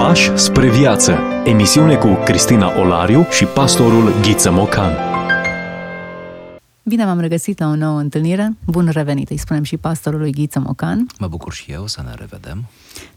Pași 0.00 0.36
spre 0.36 0.70
viață. 0.70 1.18
Emisiune 1.44 1.96
cu 1.96 2.18
Cristina 2.24 2.80
Olariu 2.80 3.26
și 3.30 3.44
pastorul 3.44 4.20
Ghiță 4.22 4.50
Mocan. 4.50 4.92
Bine 6.82 7.04
v-am 7.04 7.20
regăsit 7.20 7.58
la 7.58 7.66
o 7.66 7.74
nouă 7.74 7.98
întâlnire. 7.98 8.56
Bun 8.66 8.88
revenit, 8.92 9.30
îi 9.30 9.36
spunem 9.36 9.62
și 9.62 9.76
pastorului 9.76 10.32
Ghiță 10.32 10.58
Mocan. 10.58 11.06
Mă 11.18 11.26
bucur 11.26 11.52
și 11.52 11.72
eu 11.72 11.86
să 11.86 12.02
ne 12.04 12.14
revedem. 12.18 12.64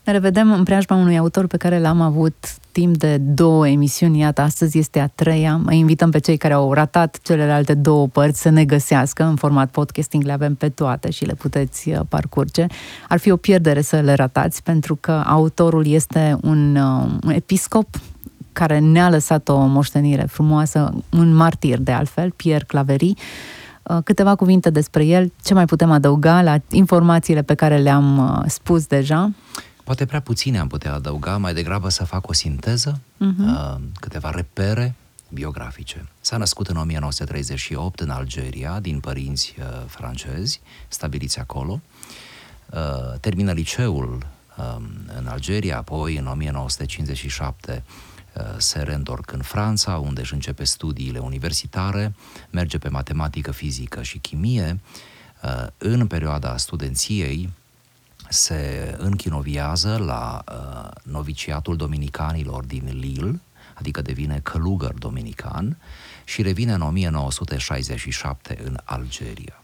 Ne 0.03 0.11
revedem 0.11 0.51
în 0.51 0.63
preajma 0.63 0.95
unui 0.95 1.17
autor 1.17 1.47
pe 1.47 1.57
care 1.57 1.79
l-am 1.79 2.01
avut 2.01 2.33
timp 2.71 2.97
de 2.97 3.17
două 3.17 3.67
emisiuni. 3.67 4.19
Iată, 4.19 4.41
astăzi 4.41 4.77
este 4.77 4.99
a 4.99 5.07
treia. 5.07 5.55
Mai 5.63 5.77
invităm 5.77 6.11
pe 6.11 6.19
cei 6.19 6.37
care 6.37 6.53
au 6.53 6.73
ratat 6.73 7.19
celelalte 7.21 7.73
două 7.73 8.07
părți 8.07 8.41
să 8.41 8.49
ne 8.49 8.65
găsească. 8.65 9.23
În 9.23 9.35
format 9.35 9.69
podcasting 9.69 10.23
le 10.23 10.31
avem 10.31 10.55
pe 10.55 10.69
toate 10.69 11.09
și 11.09 11.25
le 11.25 11.33
puteți 11.33 11.89
uh, 11.89 11.99
parcurge. 12.09 12.65
Ar 13.09 13.19
fi 13.19 13.31
o 13.31 13.35
pierdere 13.35 13.81
să 13.81 13.99
le 13.99 14.13
ratați, 14.13 14.63
pentru 14.63 14.95
că 14.95 15.23
autorul 15.25 15.87
este 15.87 16.37
un, 16.41 16.75
uh, 16.75 17.11
un 17.23 17.31
episcop 17.31 17.87
care 18.53 18.79
ne-a 18.79 19.09
lăsat 19.09 19.49
o 19.49 19.65
moștenire 19.65 20.23
frumoasă, 20.23 20.93
un 21.11 21.35
martir 21.35 21.77
de 21.79 21.91
altfel, 21.91 22.31
Pierre 22.31 22.65
Claverie. 22.67 23.13
Uh, 23.83 23.97
câteva 24.03 24.35
cuvinte 24.35 24.69
despre 24.69 25.05
el, 25.05 25.31
ce 25.43 25.53
mai 25.53 25.65
putem 25.65 25.91
adăuga 25.91 26.41
la 26.41 26.57
informațiile 26.71 27.41
pe 27.41 27.53
care 27.53 27.77
le-am 27.77 28.43
spus 28.47 28.85
deja? 28.85 29.31
Poate 29.83 30.05
prea 30.05 30.19
puține 30.19 30.59
am 30.59 30.67
putea 30.67 30.93
adăuga, 30.93 31.37
mai 31.37 31.53
degrabă 31.53 31.89
să 31.89 32.05
fac 32.05 32.27
o 32.27 32.33
sinteză, 32.33 32.99
uh-huh. 32.99 33.79
câteva 33.99 34.29
repere 34.29 34.95
biografice. 35.29 36.09
S-a 36.21 36.37
născut 36.37 36.67
în 36.67 36.77
1938 36.77 37.99
în 37.99 38.09
Algeria, 38.09 38.79
din 38.79 38.99
părinți 38.99 39.55
uh, 39.59 39.65
francezi, 39.87 40.61
stabiliți 40.87 41.39
acolo. 41.39 41.81
Uh, 42.69 43.19
termină 43.19 43.51
liceul 43.51 44.27
uh, 44.57 44.75
în 45.17 45.27
Algeria, 45.27 45.77
apoi 45.77 46.17
în 46.17 46.27
1957 46.27 47.83
uh, 48.33 48.43
se 48.57 48.79
reîntorc 48.79 49.31
în 49.31 49.41
Franța, 49.41 49.97
unde 49.97 50.21
își 50.21 50.33
începe 50.33 50.63
studiile 50.63 51.19
universitare, 51.19 52.15
merge 52.49 52.77
pe 52.77 52.89
matematică, 52.89 53.51
fizică 53.51 54.03
și 54.03 54.17
chimie. 54.17 54.79
Uh, 55.43 55.67
în 55.77 56.07
perioada 56.07 56.57
studenției, 56.57 57.49
se 58.29 58.95
închinoviază 58.97 59.97
la 59.97 60.43
uh, 60.47 60.91
noviciatul 61.03 61.75
dominicanilor 61.75 62.63
din 62.63 62.89
Lille, 62.99 63.41
adică 63.73 64.01
devine 64.01 64.39
călugăr 64.39 64.93
dominican 64.93 65.77
și 66.23 66.41
revine 66.41 66.73
în 66.73 66.81
1967 66.81 68.59
în 68.63 68.77
Algeria. 68.83 69.61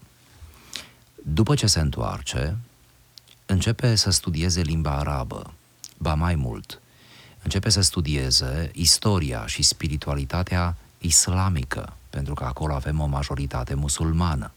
După 1.22 1.54
ce 1.54 1.66
se 1.66 1.80
întoarce, 1.80 2.56
începe 3.46 3.94
să 3.94 4.10
studieze 4.10 4.60
limba 4.60 4.98
arabă, 4.98 5.52
ba 5.98 6.14
mai 6.14 6.34
mult, 6.34 6.80
începe 7.42 7.68
să 7.68 7.80
studieze 7.80 8.70
istoria 8.74 9.46
și 9.46 9.62
spiritualitatea 9.62 10.76
islamică, 10.98 11.96
pentru 12.10 12.34
că 12.34 12.44
acolo 12.44 12.74
avem 12.74 13.00
o 13.00 13.06
majoritate 13.06 13.74
musulmană. 13.74 14.52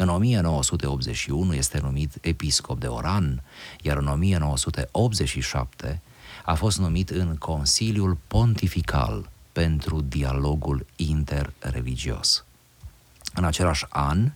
În 0.00 0.08
1981 0.08 1.54
este 1.54 1.80
numit 1.82 2.14
episcop 2.20 2.80
de 2.80 2.86
Oran, 2.86 3.42
iar 3.82 3.96
în 3.96 4.06
1987 4.06 6.00
a 6.44 6.54
fost 6.54 6.78
numit 6.78 7.10
în 7.10 7.36
Consiliul 7.36 8.16
Pontifical 8.26 9.30
pentru 9.52 10.00
dialogul 10.00 10.86
interreligios. 10.96 12.44
În 13.34 13.44
același 13.44 13.86
an, 13.88 14.32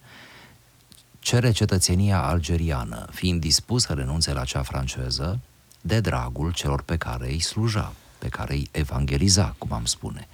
cere 1.18 1.50
cetățenia 1.50 2.22
algeriană, 2.22 3.06
fiind 3.10 3.40
dispus 3.40 3.82
să 3.82 3.92
renunțe 3.92 4.32
la 4.32 4.44
cea 4.44 4.62
franceză, 4.62 5.40
de 5.80 6.00
dragul 6.00 6.52
celor 6.52 6.82
pe 6.82 6.96
care 6.96 7.26
îi 7.26 7.40
sluja, 7.40 7.92
pe 8.18 8.28
care 8.28 8.54
îi 8.54 8.68
evangeliza, 8.70 9.54
cum 9.58 9.72
am 9.72 9.84
spune. 9.84 10.28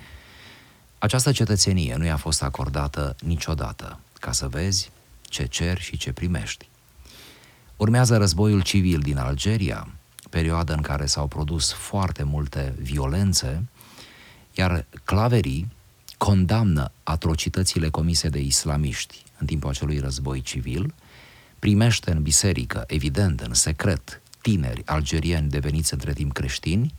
Această 0.98 1.32
cetățenie 1.32 1.94
nu 1.94 2.04
i-a 2.04 2.16
fost 2.16 2.42
acordată 2.42 3.16
niciodată. 3.20 3.98
Ca 4.20 4.32
să 4.32 4.48
vezi, 4.48 4.90
ce 5.30 5.46
ceri 5.46 5.80
și 5.80 5.96
ce 5.96 6.12
primești. 6.12 6.68
Urmează 7.76 8.16
războiul 8.16 8.62
civil 8.62 8.98
din 8.98 9.18
Algeria, 9.18 9.88
perioada 10.30 10.74
în 10.74 10.80
care 10.80 11.06
s-au 11.06 11.26
produs 11.26 11.72
foarte 11.72 12.22
multe 12.22 12.74
violențe, 12.78 13.68
iar 14.54 14.86
claverii 15.04 15.72
condamnă 16.16 16.92
atrocitățile 17.02 17.88
comise 17.88 18.28
de 18.28 18.38
islamiști 18.38 19.22
în 19.38 19.46
timpul 19.46 19.70
acelui 19.70 19.98
război 19.98 20.40
civil, 20.40 20.94
primește 21.58 22.10
în 22.10 22.22
biserică, 22.22 22.84
evident, 22.86 23.40
în 23.40 23.54
secret, 23.54 24.20
tineri 24.40 24.82
algerieni 24.84 25.48
deveniți 25.48 25.92
între 25.92 26.12
timp 26.12 26.32
creștini 26.32 26.94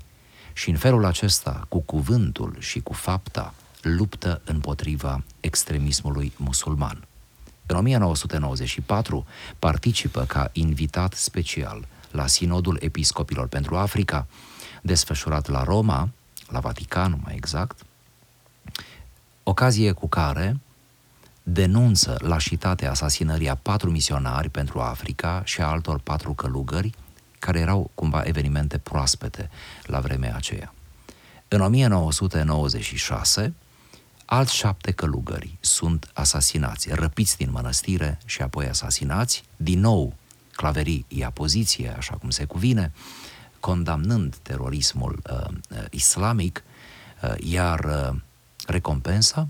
și 0.53 0.69
în 0.69 0.77
felul 0.77 1.05
acesta, 1.05 1.65
cu 1.69 1.79
cuvântul 1.79 2.55
și 2.59 2.79
cu 2.79 2.93
fapta, 2.93 3.53
luptă 3.81 4.41
împotriva 4.45 5.23
extremismului 5.39 6.33
musulman. 6.37 7.05
În 7.71 7.77
1994 7.77 9.25
participă 9.59 10.23
ca 10.23 10.49
invitat 10.51 11.13
special 11.13 11.87
la 12.11 12.27
Sinodul 12.27 12.77
Episcopilor 12.81 13.47
pentru 13.47 13.75
Africa, 13.75 14.27
desfășurat 14.81 15.47
la 15.47 15.63
Roma, 15.63 16.09
la 16.47 16.59
Vatican 16.59 17.19
mai 17.23 17.35
exact, 17.35 17.79
ocazie 19.43 19.91
cu 19.91 20.07
care 20.07 20.59
denunță 21.43 22.17
lașitatea 22.19 22.89
asasinării 22.89 23.49
a 23.49 23.55
patru 23.55 23.89
misionari 23.89 24.49
pentru 24.49 24.79
Africa 24.79 25.41
și 25.45 25.61
a 25.61 25.65
altor 25.65 25.99
patru 25.99 26.33
călugări, 26.33 26.91
care 27.39 27.59
erau 27.59 27.91
cumva 27.95 28.21
evenimente 28.23 28.77
proaspete 28.77 29.49
la 29.83 29.99
vremea 29.99 30.35
aceea. 30.35 30.73
În 31.47 31.61
1996, 31.61 33.53
alți 34.33 34.55
șapte 34.55 34.91
călugări 34.91 35.57
sunt 35.59 36.09
asasinați, 36.13 36.89
răpiți 36.93 37.37
din 37.37 37.51
mănăstire 37.51 38.19
și 38.25 38.41
apoi 38.41 38.67
asasinați. 38.67 39.43
Din 39.55 39.79
nou, 39.79 40.13
Claverii 40.51 41.05
ia 41.07 41.29
poziție, 41.29 41.93
așa 41.97 42.15
cum 42.15 42.29
se 42.29 42.45
cuvine, 42.45 42.91
condamnând 43.59 44.35
terorismul 44.35 45.21
uh, 45.31 45.47
uh, 45.69 45.85
islamic, 45.89 46.63
uh, 47.23 47.33
iar 47.37 47.79
uh, 47.79 48.19
recompensa, 48.67 49.47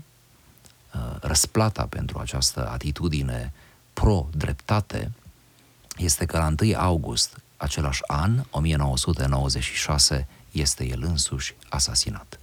uh, 0.94 1.16
răsplata 1.20 1.86
pentru 1.86 2.18
această 2.18 2.68
atitudine 2.68 3.52
pro-dreptate, 3.92 5.12
este 5.96 6.24
că 6.24 6.38
la 6.38 6.54
1 6.62 6.76
august 6.76 7.36
același 7.56 8.00
an, 8.06 8.44
1996, 8.50 10.26
este 10.50 10.86
el 10.86 11.02
însuși 11.02 11.54
asasinat. 11.68 12.41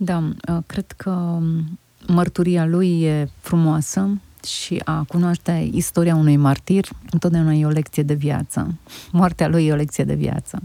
Da, 0.00 0.18
uh, 0.48 0.58
cred 0.66 0.92
că 0.96 1.10
um, 1.10 1.78
mărturia 2.06 2.66
lui 2.66 3.02
e 3.02 3.28
frumoasă 3.40 4.10
și 4.46 4.80
a 4.84 5.04
cunoaște 5.08 5.68
istoria 5.72 6.14
unui 6.14 6.36
martir 6.36 6.88
întotdeauna 7.10 7.52
e 7.52 7.66
o 7.66 7.70
lecție 7.70 8.02
de 8.02 8.14
viață. 8.14 8.74
Moartea 9.12 9.48
lui 9.48 9.66
e 9.66 9.72
o 9.72 9.76
lecție 9.76 10.04
de 10.04 10.14
viață. 10.14 10.62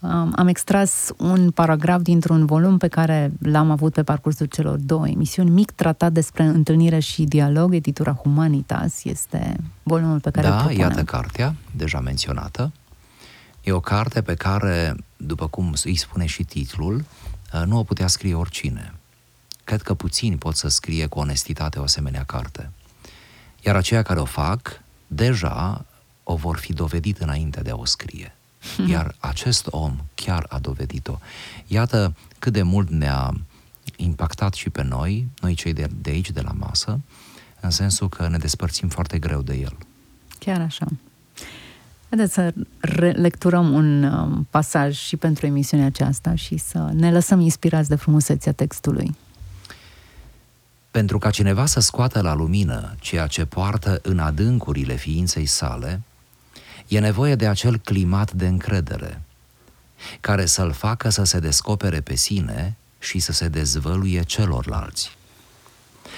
Um, 0.00 0.32
am 0.36 0.46
extras 0.46 1.12
un 1.16 1.50
paragraf 1.50 2.00
dintr-un 2.02 2.46
volum 2.46 2.78
pe 2.78 2.88
care 2.88 3.32
l-am 3.38 3.70
avut 3.70 3.92
pe 3.92 4.02
parcursul 4.02 4.46
celor 4.46 4.78
două 4.78 5.08
emisiuni, 5.08 5.50
mic 5.50 5.70
tratat 5.70 6.12
despre 6.12 6.44
întâlnire 6.44 6.98
și 6.98 7.22
dialog, 7.22 7.74
editura 7.74 8.12
Humanitas, 8.12 9.04
este 9.04 9.56
volumul 9.82 10.20
pe 10.20 10.30
care 10.30 10.46
da, 10.46 10.54
îl 10.54 10.58
propunem. 10.60 10.88
iată 10.88 11.02
cartea, 11.02 11.54
deja 11.76 12.00
menționată. 12.00 12.72
E 13.62 13.72
o 13.72 13.80
carte 13.80 14.22
pe 14.22 14.34
care, 14.34 14.96
după 15.16 15.46
cum 15.46 15.74
îi 15.84 15.96
spune 15.96 16.26
și 16.26 16.42
titlul, 16.42 16.94
Uh, 16.94 17.33
nu 17.62 17.78
o 17.78 17.82
putea 17.82 18.06
scrie 18.06 18.34
oricine. 18.34 18.94
Cred 19.64 19.82
că 19.82 19.94
puțini 19.94 20.36
pot 20.36 20.56
să 20.56 20.68
scrie 20.68 21.06
cu 21.06 21.18
onestitate 21.18 21.78
o 21.78 21.82
asemenea 21.82 22.24
carte. 22.24 22.70
Iar 23.62 23.76
aceia 23.76 24.02
care 24.02 24.20
o 24.20 24.24
fac, 24.24 24.80
deja 25.06 25.84
o 26.22 26.36
vor 26.36 26.56
fi 26.56 26.72
dovedit 26.72 27.18
înainte 27.18 27.60
de 27.60 27.70
a 27.70 27.76
o 27.76 27.84
scrie. 27.84 28.34
Iar 28.90 29.14
acest 29.18 29.66
om 29.70 29.96
chiar 30.14 30.46
a 30.48 30.58
dovedit-o. 30.58 31.18
Iată 31.66 32.16
cât 32.38 32.52
de 32.52 32.62
mult 32.62 32.90
ne-a 32.90 33.34
impactat 33.96 34.54
și 34.54 34.70
pe 34.70 34.82
noi, 34.82 35.28
noi 35.40 35.54
cei 35.54 35.72
de, 35.72 35.88
de 35.94 36.10
aici, 36.10 36.30
de 36.30 36.40
la 36.40 36.52
masă, 36.52 37.00
în 37.60 37.70
sensul 37.70 38.08
că 38.08 38.28
ne 38.28 38.38
despărțim 38.38 38.88
foarte 38.88 39.18
greu 39.18 39.42
de 39.42 39.54
el. 39.54 39.76
Chiar 40.38 40.60
așa. 40.60 40.86
Haideți 42.14 42.34
să 42.34 42.54
lecturăm 43.20 43.72
un 43.72 44.02
um, 44.02 44.46
pasaj 44.50 44.96
și 44.96 45.16
pentru 45.16 45.46
emisiunea 45.46 45.86
aceasta 45.86 46.34
și 46.34 46.56
să 46.56 46.90
ne 46.92 47.12
lăsăm 47.12 47.40
inspirați 47.40 47.88
de 47.88 47.94
frumusețea 47.94 48.52
textului. 48.52 49.16
Pentru 50.90 51.18
ca 51.18 51.30
cineva 51.30 51.66
să 51.66 51.80
scoată 51.80 52.20
la 52.20 52.34
lumină 52.34 52.94
ceea 53.00 53.26
ce 53.26 53.44
poartă 53.44 53.98
în 54.02 54.18
adâncurile 54.18 54.94
ființei 54.94 55.46
sale, 55.46 56.00
e 56.88 56.98
nevoie 56.98 57.34
de 57.34 57.48
acel 57.48 57.78
climat 57.78 58.32
de 58.32 58.46
încredere, 58.46 59.22
care 60.20 60.46
să-l 60.46 60.72
facă 60.72 61.08
să 61.08 61.24
se 61.24 61.38
descopere 61.38 62.00
pe 62.00 62.14
sine 62.14 62.76
și 62.98 63.18
să 63.18 63.32
se 63.32 63.48
dezvăluie 63.48 64.22
celorlalți. 64.22 65.16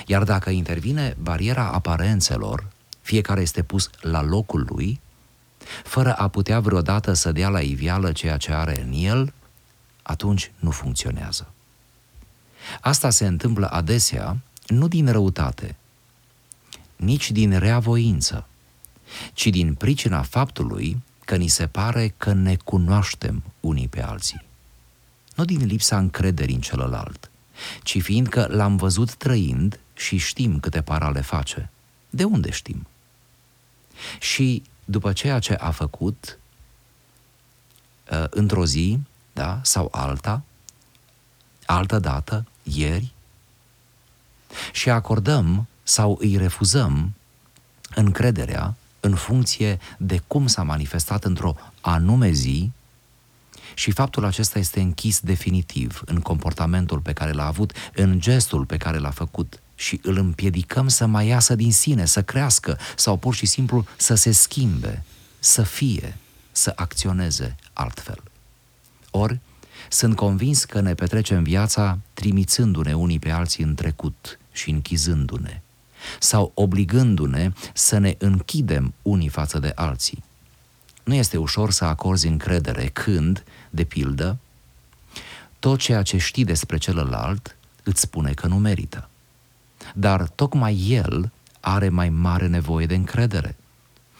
Iar 0.07 0.25
dacă 0.25 0.51
intervine 0.51 1.17
bariera 1.23 1.71
aparențelor, 1.71 2.67
fiecare 3.03 3.41
este 3.41 3.63
pus 3.63 3.91
la 4.01 4.23
locul 4.23 4.67
lui, 4.69 5.01
fără 5.85 6.15
a 6.15 6.29
putea 6.29 6.61
vreodată 6.61 7.13
să 7.13 7.33
dea 7.33 7.49
la 7.49 7.61
iveală 7.61 8.13
ceea 8.13 8.37
ce 8.37 8.53
are 8.53 8.83
în 8.83 8.93
el, 8.93 9.33
atunci 10.03 10.51
nu 10.59 10.71
funcționează. 10.71 11.51
Asta 12.81 13.11
se 13.11 13.27
întâmplă 13.27 13.71
adesea 13.71 14.37
nu 14.67 14.89
din 14.89 15.11
răutate, 15.11 15.77
nici 16.97 17.31
din 17.31 17.59
reavoință, 17.59 18.47
ci 19.33 19.47
din 19.47 19.75
pricina 19.75 20.23
faptului 20.23 21.03
că 21.25 21.37
ni 21.37 21.49
se 21.49 21.67
pare 21.67 22.15
că 22.17 22.33
ne 22.33 22.57
cunoaștem 22.57 23.43
unii 23.61 23.89
pe 23.89 24.03
alții. 24.03 24.45
Nu 25.35 25.45
din 25.45 25.65
lipsa 25.65 25.99
încrederii 25.99 26.55
în 26.55 26.61
celălalt, 26.61 27.31
ci 27.83 28.03
fiindcă 28.03 28.47
l-am 28.51 28.77
văzut 28.77 29.15
trăind 29.15 29.81
și 29.95 30.17
știm 30.17 30.61
câte 30.61 30.83
parale 30.83 31.21
face. 31.21 31.71
De 32.11 32.25
unde 32.25 32.51
știm? 32.51 32.87
Și 34.21 34.63
după 34.89 35.13
ceea 35.13 35.39
ce 35.39 35.53
a 35.53 35.71
făcut, 35.71 36.39
uh, 38.13 38.25
într-o 38.31 38.67
zi, 38.67 38.99
da, 39.33 39.61
sau 39.63 39.89
alta, 39.91 40.43
altă 41.67 41.99
dată, 41.99 42.45
ieri, 42.63 43.13
și 44.73 44.91
acordăm 44.91 45.67
sau 45.83 46.19
îi 46.21 46.37
refuzăm 46.37 47.15
încrederea 47.95 48.75
în 49.01 49.15
funcție 49.15 49.79
de 49.99 50.23
cum 50.27 50.47
s-a 50.47 50.63
manifestat 50.63 51.25
într-o 51.25 51.57
anume 51.81 52.31
zi 52.31 52.71
și 53.75 53.91
faptul 53.91 54.25
acesta 54.25 54.59
este 54.59 54.81
închis 54.81 55.21
definitiv 55.21 56.03
în 56.05 56.21
comportamentul 56.21 57.01
pe 57.01 57.13
care 57.13 57.33
l-a 57.33 57.47
avut, 57.47 57.73
în 57.95 58.21
gestul 58.21 58.65
pe 58.65 58.77
care 58.77 58.99
l-a 58.99 59.11
făcut 59.11 59.61
și 59.77 60.01
îl 60.03 60.17
împiedicăm 60.17 60.89
să 60.89 61.07
mai 61.07 61.27
iasă 61.27 61.55
din 61.55 61.73
sine, 61.73 62.05
să 62.05 62.23
crească 62.23 62.79
sau 62.97 63.17
pur 63.17 63.35
și 63.35 63.47
simplu 63.47 63.87
să 63.97 64.15
se 64.15 64.33
schimbe, 64.33 65.05
să 65.39 65.63
fie, 65.63 66.17
să 66.53 66.73
acționeze 66.77 67.57
altfel. 67.73 68.23
Ori, 69.11 69.41
sunt 69.89 70.17
convins 70.17 70.65
că 70.65 70.81
ne 70.81 70.95
petrecem 70.95 71.43
viața 71.43 71.99
trimițându-ne 72.15 72.95
unii 72.95 73.19
pe 73.19 73.31
alții 73.31 73.65
în 73.65 73.75
trecut 73.75 74.39
și 74.53 74.71
închizându-ne, 74.71 75.61
sau 76.21 76.51
obligându-ne 76.55 77.53
să 77.75 77.99
ne 77.99 78.15
închidem 78.19 78.95
unii 79.03 79.29
față 79.29 79.59
de 79.59 79.73
alții. 79.75 80.25
Nu 81.05 81.15
este 81.15 81.37
ușor 81.37 81.71
să 81.71 81.85
acorzi 81.85 82.27
încredere 82.27 82.87
când, 82.87 83.45
de 83.71 83.85
pildă, 83.85 84.39
tot 85.59 85.79
ceea 85.79 86.03
ce 86.03 86.19
știi 86.19 86.45
despre 86.45 86.79
celălalt 86.79 87.57
îți 87.83 88.01
spune 88.01 88.33
că 88.33 88.47
nu 88.47 88.59
merită. 88.59 89.09
Dar 89.95 90.29
tocmai 90.29 90.87
el 90.89 91.33
are 91.61 91.89
mai 91.89 92.09
mare 92.09 92.47
nevoie 92.47 92.87
de 92.87 92.95
încredere. 92.95 93.57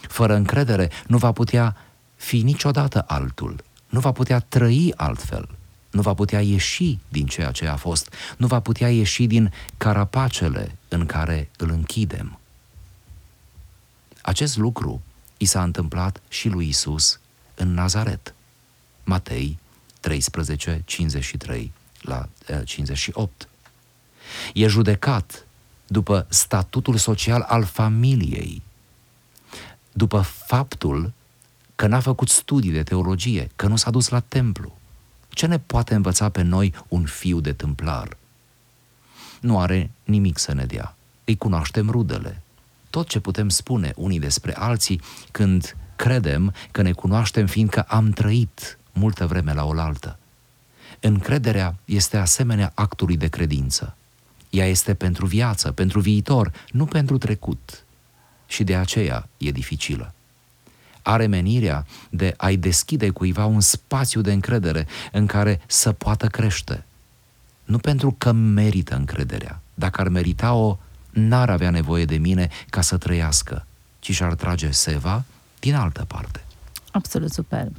Fără 0.01 0.35
încredere 0.35 0.91
nu 1.07 1.19
va 1.19 1.33
putea 1.33 1.77
fi 2.17 2.43
niciodată 2.43 3.05
altul, 3.07 3.65
nu 3.89 4.01
va 4.01 4.13
putea 4.13 4.39
trăi 4.39 4.93
altfel, 4.97 5.49
nu 5.91 6.01
va 6.01 6.15
putea 6.15 6.41
ieși 6.41 6.99
din 7.09 7.27
ceea 7.27 7.51
ce 7.51 7.67
a 7.67 7.77
fost, 7.77 8.15
nu 8.37 8.47
va 8.47 8.61
putea 8.61 8.91
ieși 8.91 9.27
din 9.27 9.53
carapacele 9.77 10.77
în 10.89 11.07
care 11.07 11.51
îl 11.57 11.71
închidem. 11.71 12.39
Acest 14.23 14.57
lucru 14.57 15.03
i 15.37 15.45
s-a 15.45 15.63
întâmplat 15.63 16.21
și 16.29 16.49
lui 16.49 16.69
Isus 16.69 17.21
în 17.55 17.75
Nazaret. 17.75 18.35
Matei 19.05 19.59
13, 20.01 20.83
53 20.85 21.73
la 22.01 22.29
58. 22.65 23.49
Eh, 24.55 24.63
e 24.63 24.67
judecat 24.67 25.46
după 25.87 26.27
statutul 26.29 26.97
social 26.97 27.41
al 27.41 27.65
familiei, 27.65 28.63
după 29.93 30.21
faptul 30.21 31.13
că 31.77 31.87
n-a 31.87 32.01
făcut 32.01 32.29
studii 32.29 32.71
de 32.71 32.83
teologie, 32.83 33.51
că 33.57 33.67
nu 33.67 33.77
s-a 33.77 33.91
dus 33.91 34.09
la 34.09 34.21
templu. 34.21 34.79
Ce 35.29 35.47
ne 35.47 35.59
poate 35.59 35.95
învăța 35.95 36.29
pe 36.29 36.43
noi 36.43 36.75
un 36.89 37.05
fiu 37.05 37.41
de 37.41 37.53
tâmplar? 37.53 38.17
Nu 39.41 39.59
are 39.59 39.91
nimic 40.05 40.39
să 40.39 40.53
ne 40.53 40.65
dea. 40.65 40.97
Îi 41.25 41.37
cunoaștem 41.37 41.91
rudele. 41.91 42.43
Tot 42.91 43.09
ce 43.09 43.21
putem 43.21 43.49
spune 43.49 43.93
unii 43.97 44.19
despre 44.19 44.57
alții 44.57 45.01
când 45.31 45.77
credem 45.97 46.55
că 46.71 46.83
ne 46.83 46.93
cunoaștem 46.93 47.47
fiindcă 47.47 47.81
am 47.81 48.11
trăit 48.11 48.79
multă 48.93 49.27
vreme 49.27 49.53
la 49.53 49.65
oaltă. 49.65 50.19
Încrederea 51.01 51.77
este 51.85 52.17
asemenea 52.17 52.73
actului 52.75 53.17
de 53.17 53.29
credință. 53.29 53.96
Ea 54.57 54.67
este 54.67 54.95
pentru 54.95 55.27
viață, 55.27 55.73
pentru 55.73 56.01
viitor, 56.01 56.53
nu 56.71 56.85
pentru 56.85 57.19
trecut. 57.19 57.85
Și 58.47 58.65
de 58.65 58.77
aceea 58.77 59.29
e 59.37 59.51
dificilă. 59.51 60.15
Are 61.03 61.27
menirea 61.27 61.87
de 62.11 62.35
a-i 62.37 62.57
deschide 62.57 63.11
cuiva 63.11 63.45
un 63.45 63.61
spațiu 63.61 64.21
de 64.21 64.33
încredere 64.33 64.87
în 65.13 65.27
care 65.27 65.61
să 65.67 65.93
poată 65.93 66.27
crește. 66.27 66.85
Nu 67.65 67.79
pentru 67.79 68.15
că 68.19 68.33
merită 68.33 68.95
încrederea. 68.95 69.61
Dacă 69.75 70.01
ar 70.01 70.09
merita-o, 70.09 70.79
n-ar 71.11 71.51
avea 71.51 71.71
nevoie 71.71 72.05
de 72.05 72.17
mine 72.17 72.49
ca 72.71 72.81
să 72.81 72.97
trăiască, 72.97 73.67
ci 73.99 74.11
și-ar 74.11 74.35
trage 74.35 74.71
seva 74.71 75.25
din 75.61 75.75
altă 75.75 76.05
parte. 76.09 76.45
Absolut 76.91 77.33
superb. 77.33 77.73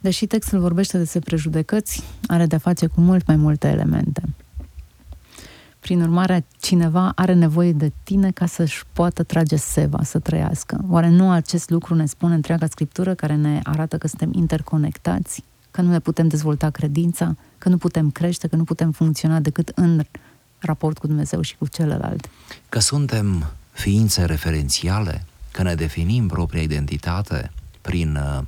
Deși 0.00 0.26
textul 0.26 0.58
vorbește 0.58 0.98
despre 0.98 1.20
prejudecăți, 1.20 2.02
are 2.26 2.46
de-a 2.46 2.58
face 2.58 2.86
cu 2.86 3.00
mult 3.00 3.26
mai 3.26 3.36
multe 3.36 3.68
elemente. 3.68 4.22
Prin 5.80 6.00
urmare, 6.00 6.44
cineva 6.60 7.12
are 7.14 7.34
nevoie 7.34 7.72
de 7.72 7.92
tine 8.02 8.30
ca 8.30 8.46
să-și 8.46 8.84
poată 8.92 9.22
trage 9.22 9.56
seva, 9.56 10.02
să 10.02 10.18
trăiască. 10.18 10.84
Oare 10.88 11.08
nu 11.08 11.30
acest 11.30 11.70
lucru 11.70 11.94
ne 11.94 12.06
spune 12.06 12.34
întreaga 12.34 12.66
Scriptură 12.66 13.14
care 13.14 13.34
ne 13.34 13.60
arată 13.62 13.98
că 13.98 14.08
suntem 14.08 14.32
interconectați, 14.32 15.44
că 15.70 15.80
nu 15.80 15.90
ne 15.90 16.00
putem 16.00 16.28
dezvolta 16.28 16.70
credința, 16.70 17.36
că 17.58 17.68
nu 17.68 17.76
putem 17.76 18.10
crește, 18.10 18.46
că 18.48 18.56
nu 18.56 18.64
putem 18.64 18.90
funcționa 18.90 19.40
decât 19.40 19.72
în 19.74 20.04
raport 20.58 20.98
cu 20.98 21.06
Dumnezeu 21.06 21.40
și 21.40 21.56
cu 21.56 21.66
celălalt? 21.66 22.28
Că 22.68 22.78
suntem 22.78 23.46
ființe 23.72 24.24
referențiale, 24.24 25.24
că 25.50 25.62
ne 25.62 25.74
definim 25.74 26.26
propria 26.28 26.62
identitate 26.62 27.50
prin 27.80 28.16
uh, 28.16 28.44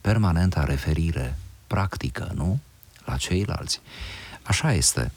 permanenta 0.00 0.64
referire 0.64 1.38
practică, 1.66 2.32
nu? 2.34 2.58
La 3.04 3.16
ceilalți. 3.16 3.80
Așa 4.42 4.72
este. 4.72 5.12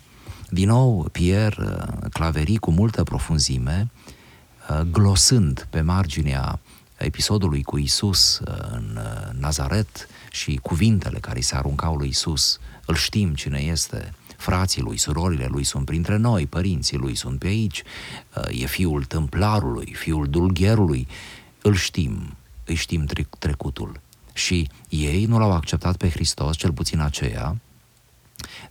Din 0.49 0.67
nou, 0.67 1.09
Pierre 1.11 1.63
uh, 1.63 2.09
Claveri 2.11 2.55
cu 2.55 2.71
multă 2.71 3.03
profunzime, 3.03 3.89
uh, 4.69 4.79
glosând 4.79 5.67
pe 5.69 5.81
marginea 5.81 6.59
episodului 6.97 7.63
cu 7.63 7.77
Isus 7.77 8.39
uh, 8.39 8.55
în 8.71 8.99
Nazaret 9.39 10.07
și 10.31 10.59
cuvintele 10.61 11.19
care 11.19 11.39
se 11.39 11.55
aruncau 11.55 11.95
lui 11.95 12.07
Isus, 12.07 12.59
îl 12.85 12.95
știm 12.95 13.33
cine 13.33 13.59
este, 13.59 14.13
frații 14.37 14.81
lui, 14.81 14.97
surorile 14.97 15.45
lui 15.49 15.63
sunt 15.63 15.85
printre 15.85 16.17
noi, 16.17 16.45
părinții 16.45 16.97
lui 16.97 17.15
sunt 17.15 17.39
pe 17.39 17.47
aici, 17.47 17.83
e 18.49 18.65
fiul 18.65 19.03
tâmplarului, 19.03 19.93
fiul 19.93 20.27
dulgherului, 20.29 21.07
îl 21.61 21.75
știm, 21.75 22.35
îi 22.65 22.75
știm 22.75 23.05
trecutul. 23.39 23.99
Și 24.33 24.69
ei 24.89 25.25
nu 25.25 25.39
l-au 25.39 25.51
acceptat 25.51 25.97
pe 25.97 26.09
Hristos, 26.09 26.57
cel 26.57 26.71
puțin 26.71 26.99
aceea, 26.99 27.57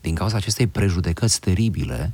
din 0.00 0.14
cauza 0.14 0.36
acestei 0.36 0.66
prejudecăți 0.66 1.40
teribile 1.40 2.12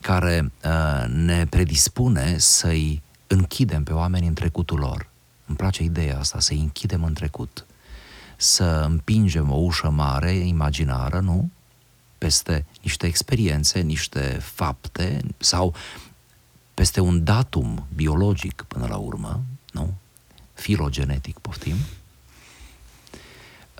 care 0.00 0.52
uh, 0.64 1.04
ne 1.08 1.46
predispune 1.46 2.38
să-i 2.38 3.02
închidem 3.26 3.82
pe 3.82 3.92
oameni 3.92 4.26
în 4.26 4.34
trecutul 4.34 4.78
lor. 4.78 5.08
Îmi 5.46 5.56
place 5.56 5.82
ideea 5.82 6.18
asta, 6.18 6.40
să-i 6.40 6.60
închidem 6.60 7.04
în 7.04 7.12
trecut. 7.12 7.66
Să 8.36 8.64
împingem 8.64 9.50
o 9.50 9.56
ușă 9.56 9.90
mare, 9.90 10.32
imaginară, 10.32 11.20
nu? 11.20 11.50
Peste 12.18 12.66
niște 12.82 13.06
experiențe, 13.06 13.80
niște 13.80 14.38
fapte 14.40 15.20
sau 15.38 15.74
peste 16.74 17.00
un 17.00 17.24
datum 17.24 17.86
biologic 17.94 18.64
până 18.68 18.86
la 18.86 18.96
urmă, 18.96 19.42
nu? 19.72 19.94
Filogenetic, 20.54 21.38
poftim. 21.38 21.76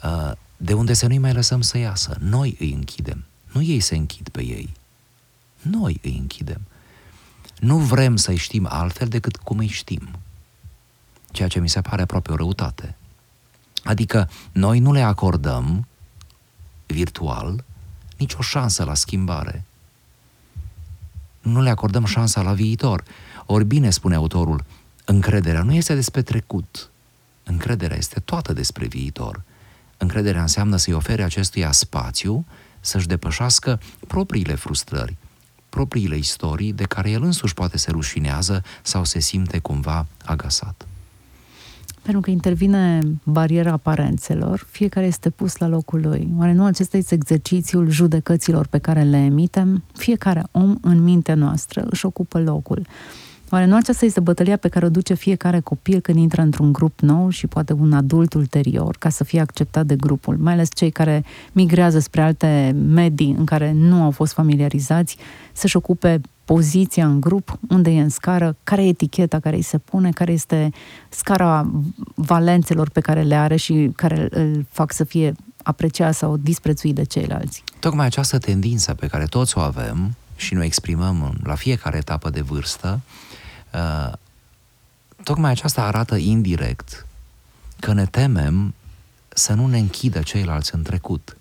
Uh, 0.05 0.33
de 0.69 0.75
unde 0.75 0.93
să 0.93 1.07
nu-i 1.07 1.19
mai 1.19 1.33
lăsăm 1.33 1.61
să 1.61 1.79
iasă. 1.79 2.17
Noi 2.21 2.57
îi 2.59 2.73
închidem. 2.73 3.25
Nu 3.53 3.63
ei 3.63 3.81
se 3.81 3.97
închid 3.97 4.29
pe 4.29 4.45
ei. 4.45 4.73
Noi 5.63 6.01
îi 6.03 6.17
închidem. 6.19 6.61
Nu 7.61 7.79
vrem 7.79 8.17
să-i 8.17 8.37
știm 8.37 8.67
altfel 8.71 9.09
decât 9.09 9.37
cum 9.37 9.59
îi 9.59 9.67
știm. 9.67 10.09
Ceea 11.31 11.49
ce 11.49 11.61
mi 11.61 11.69
se 11.69 11.81
pare 11.81 12.03
aproape 12.03 12.33
o 12.33 12.37
răutate. 12.37 12.97
Adică 13.85 14.31
noi 14.53 14.79
nu 14.79 14.93
le 14.93 15.03
acordăm 15.03 15.87
virtual 16.87 17.65
nicio 18.17 18.41
șansă 18.41 18.85
la 18.85 18.95
schimbare. 18.95 19.65
Nu 21.41 21.63
le 21.63 21.71
acordăm 21.71 22.05
șansa 22.05 22.43
la 22.43 22.53
viitor. 22.53 23.05
Ori 23.47 23.65
bine, 23.65 23.91
spune 23.91 24.15
autorul, 24.15 24.65
încrederea 25.05 25.63
nu 25.63 25.75
este 25.75 25.95
despre 25.95 26.23
trecut. 26.23 26.91
Încrederea 27.43 27.97
este 27.97 28.21
toată 28.21 28.53
despre 28.53 28.87
viitor. 28.87 29.43
Încrederea 29.99 30.41
înseamnă 30.41 30.77
să-i 30.77 30.95
ofere 30.95 31.23
acestuia 31.23 31.73
spațiu 31.73 32.45
să-și 32.81 33.07
depășească 33.07 33.81
propriile 34.07 34.55
frustrări, 34.55 35.17
propriile 35.69 36.17
istorii 36.17 36.73
de 36.73 36.85
care 36.85 37.11
el 37.11 37.23
însuși 37.23 37.55
poate 37.55 37.79
se 37.79 37.91
rușinează 37.91 38.63
sau 38.83 39.05
se 39.05 39.19
simte 39.19 39.59
cumva 39.59 40.07
agasat. 40.25 40.87
Pentru 42.03 42.21
că 42.21 42.31
intervine 42.31 43.01
bariera 43.23 43.73
aparențelor, 43.73 44.67
fiecare 44.71 45.07
este 45.07 45.31
pus 45.31 45.57
la 45.57 45.67
locul 45.67 46.01
lui. 46.01 46.29
Oare 46.39 46.53
nu 46.53 46.65
acesta 46.65 46.97
este 46.97 47.15
exercițiul 47.15 47.91
judecăților 47.91 48.67
pe 48.67 48.79
care 48.79 49.03
le 49.03 49.17
emitem? 49.17 49.85
Fiecare 49.93 50.45
om 50.51 50.77
în 50.81 51.03
mintea 51.03 51.35
noastră 51.35 51.87
își 51.91 52.07
ocupă 52.07 52.41
locul. 52.41 52.87
Oare 53.51 53.65
nu 53.65 53.77
aceasta 53.77 54.05
este 54.05 54.21
bătălia 54.21 54.57
pe 54.57 54.69
care 54.69 54.87
o 54.87 54.89
duce 54.89 55.15
fiecare 55.15 55.61
copil 55.61 56.01
când 56.01 56.19
intră 56.19 56.43
într-un 56.43 56.73
grup 56.73 57.01
nou 57.01 57.29
și 57.29 57.47
poate 57.47 57.73
un 57.73 57.93
adult 57.93 58.35
ulterior 58.35 58.97
ca 58.99 59.09
să 59.09 59.25
fie 59.25 59.41
acceptat 59.41 59.87
de 59.87 59.97
grupul, 59.97 60.37
mai 60.37 60.53
ales 60.53 60.69
cei 60.75 60.91
care 60.91 61.25
migrează 61.53 61.99
spre 61.99 62.23
alte 62.23 62.77
medii 62.89 63.35
în 63.39 63.45
care 63.45 63.73
nu 63.73 64.03
au 64.03 64.11
fost 64.11 64.33
familiarizați, 64.33 65.17
să-și 65.53 65.77
ocupe 65.77 66.21
poziția 66.45 67.07
în 67.07 67.21
grup, 67.21 67.59
unde 67.69 67.91
e 67.91 68.01
în 68.01 68.09
scară, 68.09 68.57
care 68.65 68.85
e 68.85 68.89
eticheta 68.89 69.39
care 69.39 69.57
îi 69.57 69.63
se 69.63 69.79
pune, 69.79 70.11
care 70.11 70.33
este 70.33 70.71
scara 71.09 71.71
valențelor 72.15 72.91
pe 72.91 73.01
care 73.01 73.23
le 73.23 73.35
are 73.35 73.57
și 73.57 73.91
care 73.97 74.29
îl 74.31 74.67
fac 74.71 74.93
să 74.93 75.05
fie 75.05 75.35
apreciat 75.63 76.15
sau 76.15 76.37
disprețuit 76.37 76.95
de 76.95 77.05
ceilalți. 77.05 77.65
Tocmai 77.79 78.07
această 78.07 78.39
tendință 78.39 78.95
pe 78.95 79.07
care 79.07 79.25
toți 79.25 79.59
o 79.59 79.61
avem 79.61 80.15
și 80.37 80.55
noi 80.55 80.67
exprimăm 80.67 81.35
la 81.43 81.55
fiecare 81.55 81.97
etapă 81.97 82.31
de 82.31 82.41
vârstă, 82.41 83.01
uh, 83.05 83.28
tocmai 85.23 85.51
aceasta 85.51 85.83
arată 85.83 86.17
indirect 86.17 87.07
că 87.81 87.93
ne 87.93 88.07
temem 88.07 88.75
să 89.29 89.53
nu 89.53 89.67
ne 89.67 89.79
închidă 89.79 90.23
ceilalți 90.23 90.75
în 90.75 90.83
trecut. 90.83 91.37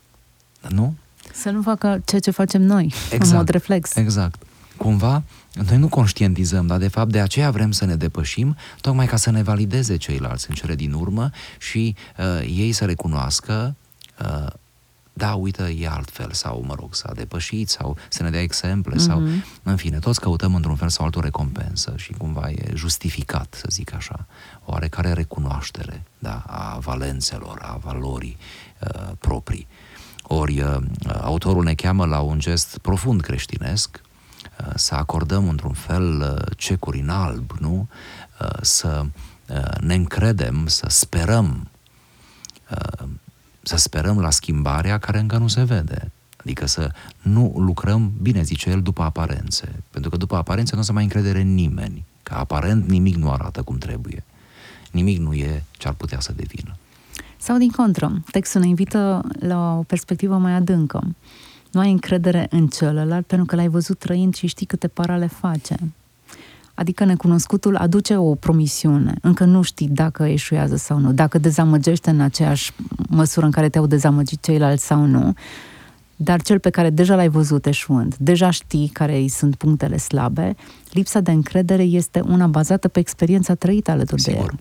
Nu? 0.70 0.96
Să 1.34 1.50
nu 1.50 1.62
facă 1.62 2.02
ceea 2.06 2.22
ce 2.22 2.32
facem 2.32 2.62
noi, 2.62 2.86
exact, 2.86 3.32
în 3.32 3.36
mod 3.36 3.50
reflex. 3.50 3.96
Exact 3.96 4.42
cumva, 4.78 5.24
noi 5.70 5.78
nu 5.78 5.88
conștientizăm, 5.88 6.68
dar 6.68 6.78
de 6.78 6.88
fapt 6.88 7.12
de 7.12 7.20
aceea 7.20 7.52
vrem 7.52 7.72
să 7.72 7.86
ne 7.86 7.96
depășim, 7.96 8.56
tocmai 8.82 9.06
ca 9.06 9.16
să 9.16 9.32
ne 9.32 9.44
valideze 9.44 9.96
ceilalți 9.96 10.46
în 10.50 10.56
cele 10.56 10.76
din 10.76 10.94
urmă 10.94 11.30
și 11.60 11.96
uh, 12.18 12.48
ei 12.58 12.72
să 12.72 12.86
recunoască 12.86 13.76
uh, 14.22 14.48
da, 15.18 15.34
uite, 15.34 15.76
e 15.80 15.88
altfel, 15.88 16.32
sau, 16.32 16.64
mă 16.68 16.76
rog, 16.80 16.96
s-a 16.96 17.12
depășit, 17.16 17.70
sau 17.70 17.98
să 18.10 18.24
ne 18.24 18.30
dea 18.30 18.42
exemple, 18.42 18.96
mm-hmm. 18.96 19.06
sau, 19.06 19.28
în 19.64 19.76
fine, 19.76 20.00
toți 20.00 20.20
căutăm 20.20 20.56
într-un 20.56 20.76
fel 20.76 20.90
sau 20.90 21.06
altul 21.06 21.22
recompensă 21.22 21.94
și 21.96 22.12
cumva 22.12 22.50
e 22.50 22.72
justificat, 22.76 23.54
să 23.58 23.66
zic 23.70 23.94
așa, 23.94 24.26
oarecare 24.66 25.14
recunoaștere, 25.14 26.04
da, 26.20 26.44
a 26.48 26.78
valențelor, 26.78 27.60
a 27.62 27.80
valorii 27.84 28.38
uh, 28.80 29.12
proprii. 29.20 29.68
Ori 30.22 30.62
uh, 30.62 30.78
autorul 31.22 31.64
ne 31.64 31.74
cheamă 31.74 32.06
la 32.06 32.20
un 32.20 32.40
gest 32.40 32.78
profund 32.78 33.22
creștinesc, 33.22 34.02
Uh, 34.60 34.72
să 34.76 34.96
acordăm 34.96 35.50
într-un 35.50 35.74
fel 35.74 36.20
uh, 36.20 36.58
cecuri 36.58 37.00
în 37.00 37.10
alb, 37.10 37.52
nu? 37.60 37.90
Uh, 38.42 38.48
să 38.62 39.06
ne 39.80 39.94
încredem, 39.94 40.68
să 40.68 40.86
sperăm, 40.90 41.70
să 43.68 43.76
sperăm 43.78 44.20
la 44.20 44.30
schimbarea 44.30 44.98
care 44.98 45.20
încă 45.20 45.38
nu 45.38 45.48
se 45.48 45.64
vede. 45.64 46.12
Adică 46.38 46.66
să 46.66 46.92
nu 47.22 47.54
lucrăm, 47.58 48.12
bine 48.22 48.42
zice 48.42 48.70
el, 48.70 48.82
după 48.82 49.04
aparențe. 49.04 49.84
Pentru 49.90 50.10
că 50.10 50.18
după 50.18 50.36
aparențe 50.36 50.76
nu 50.76 50.82
o 50.82 50.84
să 50.84 50.94
mai 50.94 51.04
încredere 51.04 51.42
în 51.42 51.54
nimeni. 51.54 52.06
Că 52.24 52.34
aparent 52.34 52.90
nimic 52.90 53.16
nu 53.16 53.32
arată 53.32 53.62
cum 53.62 53.78
trebuie. 53.78 54.24
Nimic 54.92 55.18
nu 55.18 55.34
e 55.34 55.64
ce 55.72 55.88
ar 55.88 55.94
putea 55.94 56.20
să 56.20 56.34
devină. 56.36 56.76
Sau 57.38 57.58
din 57.58 57.70
contră, 57.70 58.22
textul 58.32 58.62
ne 58.62 58.68
invită 58.68 59.22
la 59.40 59.78
o 59.78 59.84
perspectivă 59.84 60.38
mai 60.38 60.54
adâncă 60.54 61.04
nu 61.72 61.80
ai 61.80 61.92
încredere 61.92 62.48
în 62.50 62.68
celălalt 62.68 63.26
pentru 63.26 63.46
că 63.46 63.56
l-ai 63.56 63.68
văzut 63.68 64.00
trăind 64.00 64.36
și 64.36 64.48
știi 64.48 64.66
câte 64.66 64.88
parale 64.88 65.28
face. 65.28 65.76
Adică 66.78 67.06
necunoscutul 67.06 67.76
aduce 67.76 68.16
o 68.16 68.36
promisiune. 68.36 69.14
Încă 69.22 69.44
nu 69.44 69.62
știi 69.62 69.88
dacă 69.88 70.24
eșuează 70.24 70.76
sau 70.76 70.98
nu, 70.98 71.14
dacă 71.14 71.38
dezamăgește 71.38 72.10
în 72.10 72.20
aceeași 72.20 72.72
măsură 73.10 73.46
în 73.46 73.52
care 73.52 73.70
te-au 73.70 73.86
dezamăgit 73.86 74.44
ceilalți 74.44 74.86
sau 74.86 75.06
nu, 75.06 75.34
dar 76.16 76.42
cel 76.42 76.60
pe 76.60 76.70
care 76.70 76.90
deja 76.90 77.16
l-ai 77.16 77.30
văzut 77.30 77.66
eșuând, 77.66 78.16
deja 78.20 78.50
știi 78.50 78.90
care 78.94 79.16
îi 79.16 79.28
sunt 79.28 79.56
punctele 79.56 79.98
slabe, 79.98 80.56
lipsa 80.92 81.20
de 81.20 81.32
încredere 81.32 81.84
este 81.84 82.20
una 82.20 82.48
bazată 82.48 82.88
pe 82.88 83.00
experiența 83.00 83.56
trăită 83.56 83.92
alături 83.92 84.22
Sigur. 84.22 84.46
de 84.46 84.58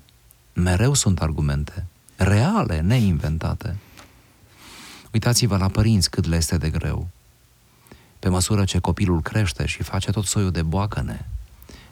el. 0.54 0.62
Mereu 0.64 0.94
sunt 0.94 1.20
argumente 1.20 1.87
reale, 2.16 2.80
neinventate. 2.80 3.76
Uitați-vă 5.12 5.56
la 5.56 5.68
părinți 5.68 6.11
cât 6.11 6.26
le 6.26 6.37
este 6.37 6.56
de 6.56 6.70
greu. 6.70 7.06
Pe 8.18 8.28
măsură 8.28 8.64
ce 8.64 8.78
copilul 8.78 9.23
crește 9.23 9.66
și 9.66 9.82
face 9.82 10.11
tot 10.11 10.25
soiul 10.25 10.50
de 10.50 10.62
boacăne 10.62 11.26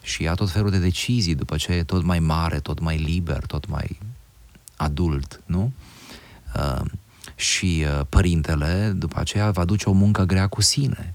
și 0.04 0.22
ia 0.22 0.34
tot 0.34 0.50
felul 0.50 0.70
de 0.70 0.78
decizii 0.78 1.34
după 1.34 1.56
ce 1.56 1.72
e 1.72 1.82
tot 1.82 2.02
mai 2.02 2.18
mare, 2.18 2.60
tot 2.60 2.80
mai 2.80 2.96
liber, 2.96 3.46
tot 3.46 3.68
mai 3.68 3.98
adult, 4.76 5.40
nu? 5.46 5.72
Uh, 6.56 6.84
și 7.34 7.84
uh, 7.86 8.06
părintele 8.08 8.92
după 8.96 9.18
aceea 9.18 9.50
va 9.50 9.64
duce 9.64 9.88
o 9.88 9.92
muncă 9.92 10.24
grea 10.24 10.46
cu 10.46 10.60
sine. 10.60 11.14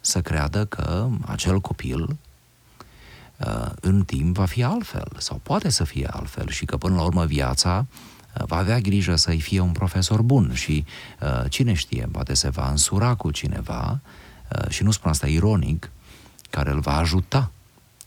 Să 0.00 0.20
creadă 0.20 0.64
că 0.64 1.08
acel 1.26 1.60
copil 1.60 2.02
uh, 3.36 3.70
în 3.80 4.04
timp 4.04 4.36
va 4.36 4.44
fi 4.44 4.62
altfel 4.62 5.08
sau 5.18 5.40
poate 5.42 5.68
să 5.68 5.84
fie 5.84 6.06
altfel 6.10 6.48
și 6.48 6.64
că 6.64 6.76
până 6.76 6.94
la 6.94 7.02
urmă 7.02 7.24
viața 7.24 7.86
va 8.32 8.56
avea 8.56 8.78
grijă 8.78 9.16
să-i 9.16 9.40
fie 9.40 9.60
un 9.60 9.72
profesor 9.72 10.22
bun 10.22 10.54
și 10.54 10.84
uh, 11.20 11.50
cine 11.50 11.72
știe, 11.72 12.08
poate 12.12 12.34
se 12.34 12.48
va 12.48 12.70
însura 12.70 13.14
cu 13.14 13.30
cineva 13.30 14.00
uh, 14.56 14.68
și 14.68 14.82
nu 14.82 14.90
spun 14.90 15.10
asta 15.10 15.26
ironic, 15.26 15.90
care 16.50 16.70
îl 16.70 16.80
va 16.80 16.96
ajuta 16.96 17.50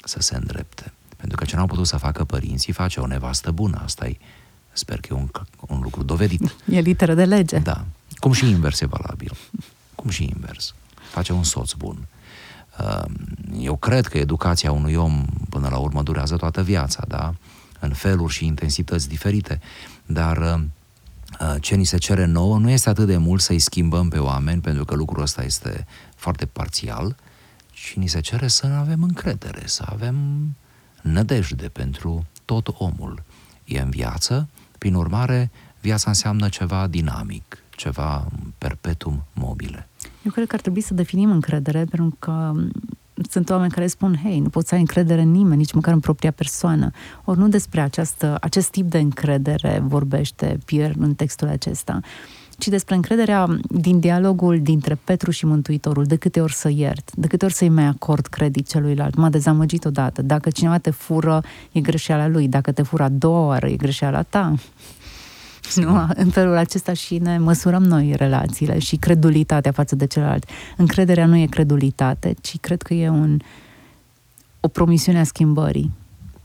să 0.07 0.19
se 0.19 0.35
îndrepte. 0.35 0.93
Pentru 1.17 1.37
că 1.37 1.45
ce 1.45 1.55
n-au 1.55 1.65
putut 1.65 1.87
să 1.87 1.97
facă 1.97 2.23
părinții, 2.23 2.73
face 2.73 2.99
o 2.99 3.07
nevastă 3.07 3.51
bună. 3.51 3.81
Asta 3.83 4.07
e, 4.07 4.17
sper 4.71 4.99
că 4.99 5.07
e 5.11 5.15
un, 5.15 5.29
un 5.67 5.79
lucru 5.81 6.03
dovedit. 6.03 6.55
E 6.69 6.79
literă 6.79 7.13
de 7.13 7.25
lege. 7.25 7.57
Da. 7.57 7.85
Cum 8.19 8.31
și 8.31 8.49
invers 8.49 8.81
e 8.81 8.85
valabil. 8.85 9.37
Cum 9.95 10.09
și 10.09 10.31
invers. 10.35 10.73
Face 11.11 11.33
un 11.33 11.43
soț 11.43 11.71
bun. 11.71 12.07
Uh, 12.79 13.03
eu 13.59 13.75
cred 13.75 14.07
că 14.07 14.17
educația 14.17 14.71
unui 14.71 14.95
om, 14.95 15.25
până 15.49 15.67
la 15.69 15.77
urmă, 15.77 16.03
durează 16.03 16.35
toată 16.35 16.61
viața, 16.61 17.03
da? 17.07 17.33
În 17.79 17.93
feluri 17.93 18.33
și 18.33 18.45
intensități 18.45 19.07
diferite. 19.07 19.59
Dar 20.05 20.37
uh, 20.37 20.61
uh, 21.39 21.55
ce 21.61 21.75
ni 21.75 21.85
se 21.85 21.97
cere 21.97 22.25
nouă 22.25 22.57
nu 22.57 22.69
este 22.69 22.89
atât 22.89 23.07
de 23.07 23.17
mult 23.17 23.41
să-i 23.41 23.59
schimbăm 23.59 24.09
pe 24.09 24.17
oameni, 24.17 24.61
pentru 24.61 24.85
că 24.85 24.95
lucrul 24.95 25.21
ăsta 25.21 25.43
este 25.43 25.87
foarte 26.15 26.45
parțial, 26.45 27.15
ci 27.75 27.93
ni 27.93 28.07
se 28.07 28.19
cere 28.19 28.47
să 28.47 28.65
avem 28.65 29.03
încredere, 29.03 29.61
să 29.65 29.85
avem 29.89 30.15
nădejde 31.01 31.67
pentru 31.67 32.25
tot 32.45 32.67
omul. 32.77 33.23
E 33.63 33.79
în 33.79 33.89
viață, 33.89 34.49
prin 34.77 34.93
urmare, 34.93 35.51
viața 35.81 36.09
înseamnă 36.09 36.49
ceva 36.49 36.87
dinamic, 36.87 37.63
ceva 37.69 38.31
perpetuum 38.57 39.25
mobile. 39.33 39.87
Eu 40.23 40.31
cred 40.31 40.47
că 40.47 40.55
ar 40.55 40.61
trebui 40.61 40.81
să 40.81 40.93
definim 40.93 41.31
încredere, 41.31 41.85
pentru 41.85 42.15
că 42.19 42.51
sunt 43.29 43.49
oameni 43.49 43.71
care 43.71 43.87
spun, 43.87 44.19
hei, 44.23 44.39
nu 44.39 44.49
poți 44.49 44.67
să 44.67 44.73
ai 44.73 44.79
încredere 44.79 45.21
în 45.21 45.31
nimeni, 45.31 45.57
nici 45.57 45.73
măcar 45.73 45.93
în 45.93 45.99
propria 45.99 46.31
persoană. 46.31 46.91
Ori 47.23 47.39
nu 47.39 47.47
despre 47.47 47.81
această, 47.81 48.37
acest 48.41 48.69
tip 48.69 48.89
de 48.89 48.97
încredere 48.97 49.81
vorbește 49.83 50.57
Pierre 50.65 50.95
în 50.99 51.13
textul 51.13 51.47
acesta, 51.47 51.99
ci 52.57 52.67
despre 52.67 52.95
încrederea 52.95 53.57
din 53.69 53.99
dialogul 53.99 54.61
dintre 54.61 54.97
Petru 55.03 55.31
și 55.31 55.45
Mântuitorul, 55.45 56.03
de 56.03 56.15
câte 56.15 56.41
ori 56.41 56.53
să 56.53 56.69
iert, 56.69 57.11
de 57.15 57.27
câte 57.27 57.45
ori 57.45 57.53
să-i 57.53 57.69
mai 57.69 57.85
acord 57.85 58.25
credit 58.25 58.67
celuilalt. 58.67 59.15
M-a 59.15 59.29
dezamăgit 59.29 59.85
odată. 59.85 60.21
Dacă 60.21 60.49
cineva 60.49 60.77
te 60.77 60.89
fură, 60.89 61.43
e 61.71 61.79
greșeala 61.79 62.27
lui. 62.27 62.47
Dacă 62.47 62.71
te 62.71 62.81
fură 62.81 63.03
a 63.03 63.09
doua 63.09 63.45
oară, 63.45 63.67
e 63.67 63.75
greșeala 63.75 64.21
ta. 64.21 64.53
Nu? 65.75 66.07
În 66.15 66.29
felul 66.29 66.55
acesta 66.55 66.93
și 66.93 67.17
ne 67.17 67.37
măsurăm 67.37 67.83
noi 67.83 68.13
relațiile 68.15 68.79
și 68.79 68.95
credulitatea 68.95 69.71
față 69.71 69.95
de 69.95 70.05
celălalt. 70.05 70.49
Încrederea 70.77 71.25
nu 71.25 71.35
e 71.35 71.45
credulitate, 71.45 72.35
ci 72.41 72.59
cred 72.59 72.81
că 72.81 72.93
e 72.93 73.09
un, 73.09 73.39
o 74.59 74.67
promisiune 74.67 75.19
a 75.19 75.23
schimbării. 75.23 75.91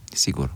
Sigur. 0.03 0.55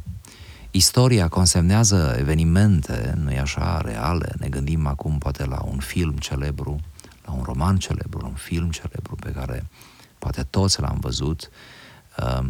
Istoria 0.76 1.28
consemnează 1.28 2.16
evenimente, 2.20 3.14
nu 3.18 3.32
e 3.32 3.40
așa, 3.40 3.82
reale. 3.82 4.34
Ne 4.40 4.48
gândim 4.48 4.88
acum 4.88 5.18
poate 5.18 5.46
la 5.46 5.62
un 5.64 5.80
film 5.80 6.18
celebru, 6.18 6.80
la 7.26 7.32
un 7.32 7.44
roman 7.44 7.78
celebru, 7.78 8.20
la 8.20 8.28
un 8.28 8.34
film 8.34 8.72
celebru 8.72 9.16
pe 9.16 9.32
care 9.32 9.66
poate 10.20 10.44
toți 10.44 10.82
l-am 10.82 10.98
văzut. 11.00 11.50
Uh, 12.18 12.46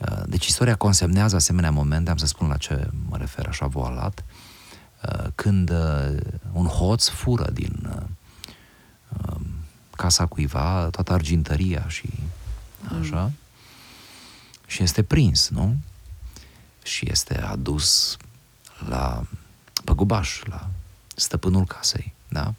uh, 0.00 0.22
deci 0.26 0.46
istoria 0.46 0.74
consemnează 0.74 1.36
asemenea 1.36 1.70
momente, 1.70 2.10
am 2.10 2.16
să 2.16 2.26
spun 2.26 2.48
la 2.48 2.56
ce 2.56 2.88
mă 3.08 3.16
refer 3.16 3.46
așa 3.46 3.66
voalat, 3.66 4.24
Uh, 5.12 5.26
când 5.34 5.70
uh, 5.70 6.16
un 6.52 6.66
hoț 6.66 7.06
fură 7.06 7.50
din 7.50 7.96
uh, 7.96 8.02
um, 9.26 9.46
casa 9.96 10.26
cuiva 10.26 10.88
toată 10.90 11.12
argintăria 11.12 11.84
și 11.88 12.08
așa, 13.00 13.22
mm. 13.22 13.32
și 14.66 14.82
este 14.82 15.02
prins, 15.02 15.48
nu? 15.48 15.76
și 16.84 17.10
este 17.10 17.40
adus 17.40 18.16
la 18.88 19.24
păgubaș, 19.84 20.42
la 20.42 20.70
stăpânul 21.14 21.66
casei, 21.66 22.14
da? 22.28 22.54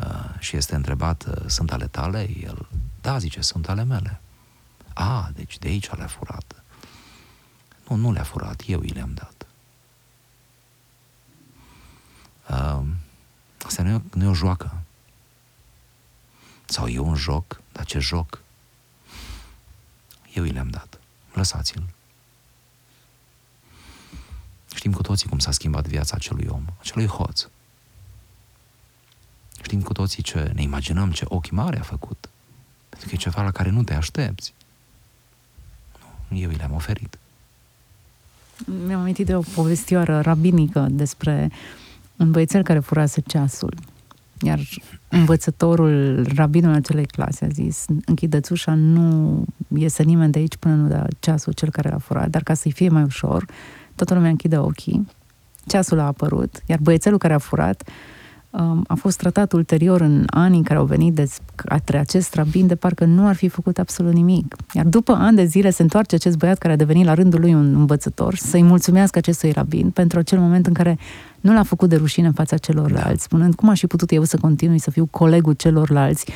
Uh, 0.00 0.38
și 0.38 0.56
este 0.56 0.74
întrebat, 0.74 1.24
uh, 1.26 1.44
sunt 1.46 1.72
ale 1.72 1.86
tale? 1.86 2.28
El, 2.40 2.68
da, 3.00 3.18
zice, 3.18 3.40
sunt 3.40 3.68
ale 3.68 3.84
mele. 3.84 4.20
A, 4.94 5.30
deci 5.34 5.58
de 5.58 5.68
aici 5.68 5.90
le-a 5.90 6.06
furat. 6.06 6.62
Nu, 7.88 7.96
nu 7.96 8.12
le-a 8.12 8.22
furat, 8.22 8.62
eu 8.66 8.82
i 8.82 8.88
le-am 8.88 9.14
dat. 9.14 9.46
Uh, 12.48 12.86
asta 13.64 13.82
nu 13.82 13.90
e, 13.90 14.02
nu 14.14 14.24
e 14.24 14.28
o 14.28 14.34
joacă. 14.34 14.82
Sau 16.64 16.86
e 16.86 16.98
un 16.98 17.14
joc, 17.14 17.60
dar 17.72 17.84
ce 17.84 17.98
joc? 17.98 18.40
Eu 20.32 20.44
i 20.44 20.50
le-am 20.50 20.70
dat. 20.70 20.98
Lăsați-l. 21.32 21.82
Știm 24.84 24.96
cu 24.96 25.02
toții 25.02 25.28
cum 25.28 25.38
s-a 25.38 25.50
schimbat 25.50 25.86
viața 25.86 26.14
acelui 26.16 26.46
om, 26.50 26.62
acelui 26.80 27.06
hoț. 27.06 27.46
Știm 29.62 29.80
cu 29.80 29.92
toții 29.92 30.22
ce, 30.22 30.50
ne 30.54 30.62
imaginăm 30.62 31.10
ce 31.10 31.24
ochi 31.28 31.50
mari 31.50 31.78
a 31.78 31.82
făcut. 31.82 32.28
Pentru 32.88 33.08
că 33.08 33.14
e 33.14 33.18
ceva 33.18 33.42
la 33.42 33.50
care 33.50 33.70
nu 33.70 33.82
te 33.82 33.94
aștepți. 33.94 34.54
Nu, 36.28 36.38
eu 36.38 36.50
i 36.50 36.54
le-am 36.54 36.72
oferit. 36.72 37.18
Mi-am 38.86 39.00
amintit 39.00 39.26
de 39.26 39.36
o 39.36 39.40
povestioară 39.40 40.20
rabinică 40.20 40.86
despre 40.90 41.50
un 42.16 42.30
băiețel 42.30 42.62
care 42.62 42.78
furase 42.78 43.20
ceasul. 43.20 43.74
Iar 44.42 44.60
învățătorul, 45.08 46.26
rabinul 46.34 46.74
acelei 46.74 47.06
clase 47.06 47.44
a 47.44 47.48
zis, 47.48 47.84
închideți 48.04 48.52
ușa, 48.52 48.74
nu 48.74 49.44
iese 49.76 50.02
nimeni 50.02 50.32
de 50.32 50.38
aici 50.38 50.56
până 50.56 50.74
nu 50.74 50.88
da 50.88 51.06
ceasul 51.18 51.52
cel 51.52 51.70
care 51.70 51.88
l-a 51.88 51.98
furat, 51.98 52.28
dar 52.28 52.42
ca 52.42 52.54
să-i 52.54 52.72
fie 52.72 52.88
mai 52.88 53.02
ușor, 53.02 53.46
toată 53.94 54.14
lumea 54.14 54.30
închide 54.30 54.56
ochii, 54.56 55.06
ceasul 55.66 55.98
a 55.98 56.06
apărut, 56.06 56.62
iar 56.66 56.78
băiețelul 56.82 57.18
care 57.18 57.34
a 57.34 57.38
furat 57.38 57.88
um, 58.50 58.84
a 58.88 58.94
fost 58.94 59.18
tratat 59.18 59.52
ulterior 59.52 60.00
în 60.00 60.24
anii 60.26 60.58
în 60.58 60.64
care 60.64 60.78
au 60.78 60.84
venit 60.84 61.14
de 61.14 61.30
către 61.54 61.98
acest 61.98 62.34
rabin 62.34 62.66
de 62.66 62.74
parcă 62.74 63.04
nu 63.04 63.26
ar 63.26 63.34
fi 63.34 63.48
făcut 63.48 63.78
absolut 63.78 64.12
nimic. 64.12 64.56
Iar 64.72 64.86
după 64.86 65.12
ani 65.12 65.36
de 65.36 65.44
zile 65.44 65.70
se 65.70 65.82
întoarce 65.82 66.14
acest 66.14 66.36
băiat 66.36 66.58
care 66.58 66.72
a 66.72 66.76
devenit 66.76 67.04
la 67.04 67.14
rândul 67.14 67.40
lui 67.40 67.54
un 67.54 67.74
învățător 67.74 68.34
să-i 68.34 68.62
mulțumească 68.62 69.18
acestui 69.18 69.50
rabin 69.50 69.90
pentru 69.90 70.18
acel 70.18 70.38
moment 70.38 70.66
în 70.66 70.72
care 70.72 70.98
nu 71.40 71.52
l-a 71.52 71.62
făcut 71.62 71.88
de 71.88 71.96
rușine 71.96 72.26
în 72.26 72.32
fața 72.32 72.56
celorlalți, 72.56 73.08
da. 73.08 73.16
spunând 73.16 73.54
cum 73.54 73.68
aș 73.68 73.78
fi 73.78 73.86
putut 73.86 74.10
eu 74.10 74.24
să 74.24 74.36
continui 74.40 74.78
să 74.78 74.90
fiu 74.90 75.06
colegul 75.10 75.52
celorlalți 75.52 76.32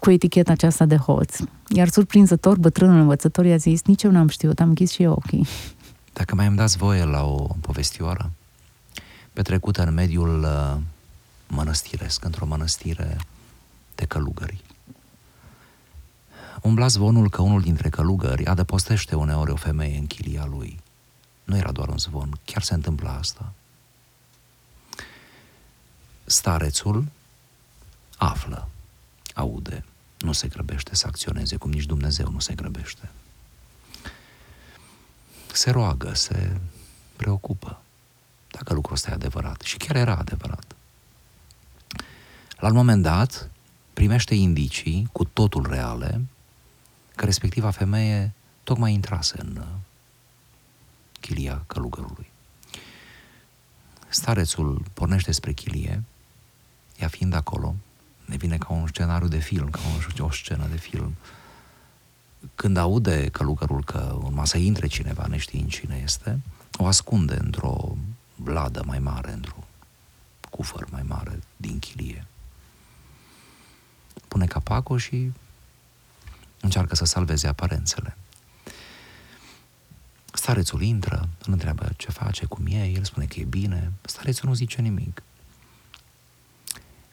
cu 0.00 0.10
eticheta 0.10 0.52
aceasta 0.52 0.84
de 0.84 0.96
hoț. 0.96 1.36
Iar 1.68 1.88
surprinzător, 1.88 2.58
bătrânul 2.58 3.00
învățător 3.00 3.44
i-a 3.44 3.56
zis, 3.56 3.82
nici 3.84 4.02
eu 4.02 4.10
n-am 4.10 4.28
știut, 4.28 4.60
am 4.60 4.68
închis 4.68 4.90
și 4.90 5.02
eu 5.02 5.12
ochii. 5.12 5.46
Dacă 6.12 6.34
mai 6.34 6.46
îmi 6.46 6.56
dați 6.56 6.76
voie 6.76 7.04
la 7.04 7.24
o 7.24 7.46
povestioară 7.60 8.30
petrecută 9.32 9.82
în 9.82 9.94
mediul 9.94 10.42
uh, 10.42 10.80
mănăstiresc, 11.46 12.24
într-o 12.24 12.46
mănăstire 12.46 13.16
de 13.94 14.04
călugări. 14.04 14.64
Umbla 16.62 16.86
zvonul 16.86 17.30
că 17.30 17.42
unul 17.42 17.60
dintre 17.60 17.88
călugări 17.88 18.46
adăpostește 18.46 19.14
uneori 19.14 19.50
o 19.50 19.56
femeie 19.56 19.98
în 19.98 20.06
chilia 20.06 20.44
lui. 20.44 20.80
Nu 21.44 21.56
era 21.56 21.72
doar 21.72 21.88
un 21.88 21.98
zvon, 21.98 22.38
chiar 22.44 22.62
se 22.62 22.74
întâmplă 22.74 23.08
asta. 23.08 23.52
Starețul 26.24 27.04
află, 28.16 28.68
aude, 29.34 29.84
nu 30.18 30.32
se 30.32 30.48
grăbește 30.48 30.94
să 30.94 31.06
acționeze, 31.06 31.56
cum 31.56 31.70
nici 31.70 31.84
Dumnezeu 31.84 32.30
nu 32.30 32.38
se 32.38 32.54
grăbește. 32.54 33.10
Se 35.52 35.70
roagă, 35.70 36.14
se 36.14 36.56
preocupă 37.16 37.82
dacă 38.50 38.74
lucrul 38.74 38.94
ăsta 38.94 39.10
e 39.10 39.14
adevărat. 39.14 39.60
Și 39.60 39.76
chiar 39.76 39.96
era 39.96 40.16
adevărat. 40.16 40.76
La 42.56 42.68
un 42.68 42.74
moment 42.74 43.02
dat, 43.02 43.50
primește 43.92 44.34
indicii 44.34 45.08
cu 45.12 45.24
totul 45.24 45.66
reale 45.68 46.24
că 47.16 47.24
respectiva 47.24 47.70
femeie 47.70 48.32
tocmai 48.62 48.92
intrase 48.92 49.40
în 49.40 49.56
uh, 49.56 49.66
chilia 51.20 51.64
călugărului. 51.66 52.30
Starețul 54.08 54.82
pornește 54.94 55.32
spre 55.32 55.52
chilie, 55.52 56.02
ea 56.98 57.08
fiind 57.08 57.34
acolo, 57.34 57.74
ne 58.24 58.36
vine 58.36 58.58
ca 58.58 58.72
un 58.72 58.86
scenariu 58.86 59.28
de 59.28 59.38
film, 59.38 59.70
ca 59.70 59.80
o, 60.18 60.24
o 60.24 60.30
scenă 60.30 60.66
de 60.70 60.76
film. 60.76 61.14
Când 62.54 62.76
aude 62.76 63.28
călugărul 63.28 63.84
că 63.84 64.18
urma 64.22 64.44
să 64.44 64.58
intre 64.58 64.86
cineva 64.86 65.26
neștiind 65.26 65.70
cine 65.70 66.00
este, 66.04 66.40
o 66.78 66.86
ascunde 66.86 67.36
într-o 67.40 67.96
bladă 68.36 68.82
mai 68.86 68.98
mare, 68.98 69.32
într-un 69.32 69.64
cufăr 70.50 70.86
mai 70.90 71.02
mare 71.02 71.40
din 71.56 71.78
chilie. 71.78 72.26
Pune 74.28 74.46
capacul 74.46 74.98
și 74.98 75.32
încearcă 76.60 76.94
să 76.94 77.04
salveze 77.04 77.46
aparențele. 77.46 78.16
Starețul 80.32 80.82
intră, 80.82 81.28
îl 81.46 81.52
întreabă 81.52 81.92
ce 81.96 82.10
face, 82.10 82.46
cum 82.46 82.66
e, 82.66 82.84
el 82.84 83.04
spune 83.04 83.26
că 83.26 83.40
e 83.40 83.44
bine, 83.44 83.92
starețul 84.02 84.48
nu 84.48 84.54
zice 84.54 84.80
nimic. 84.80 85.22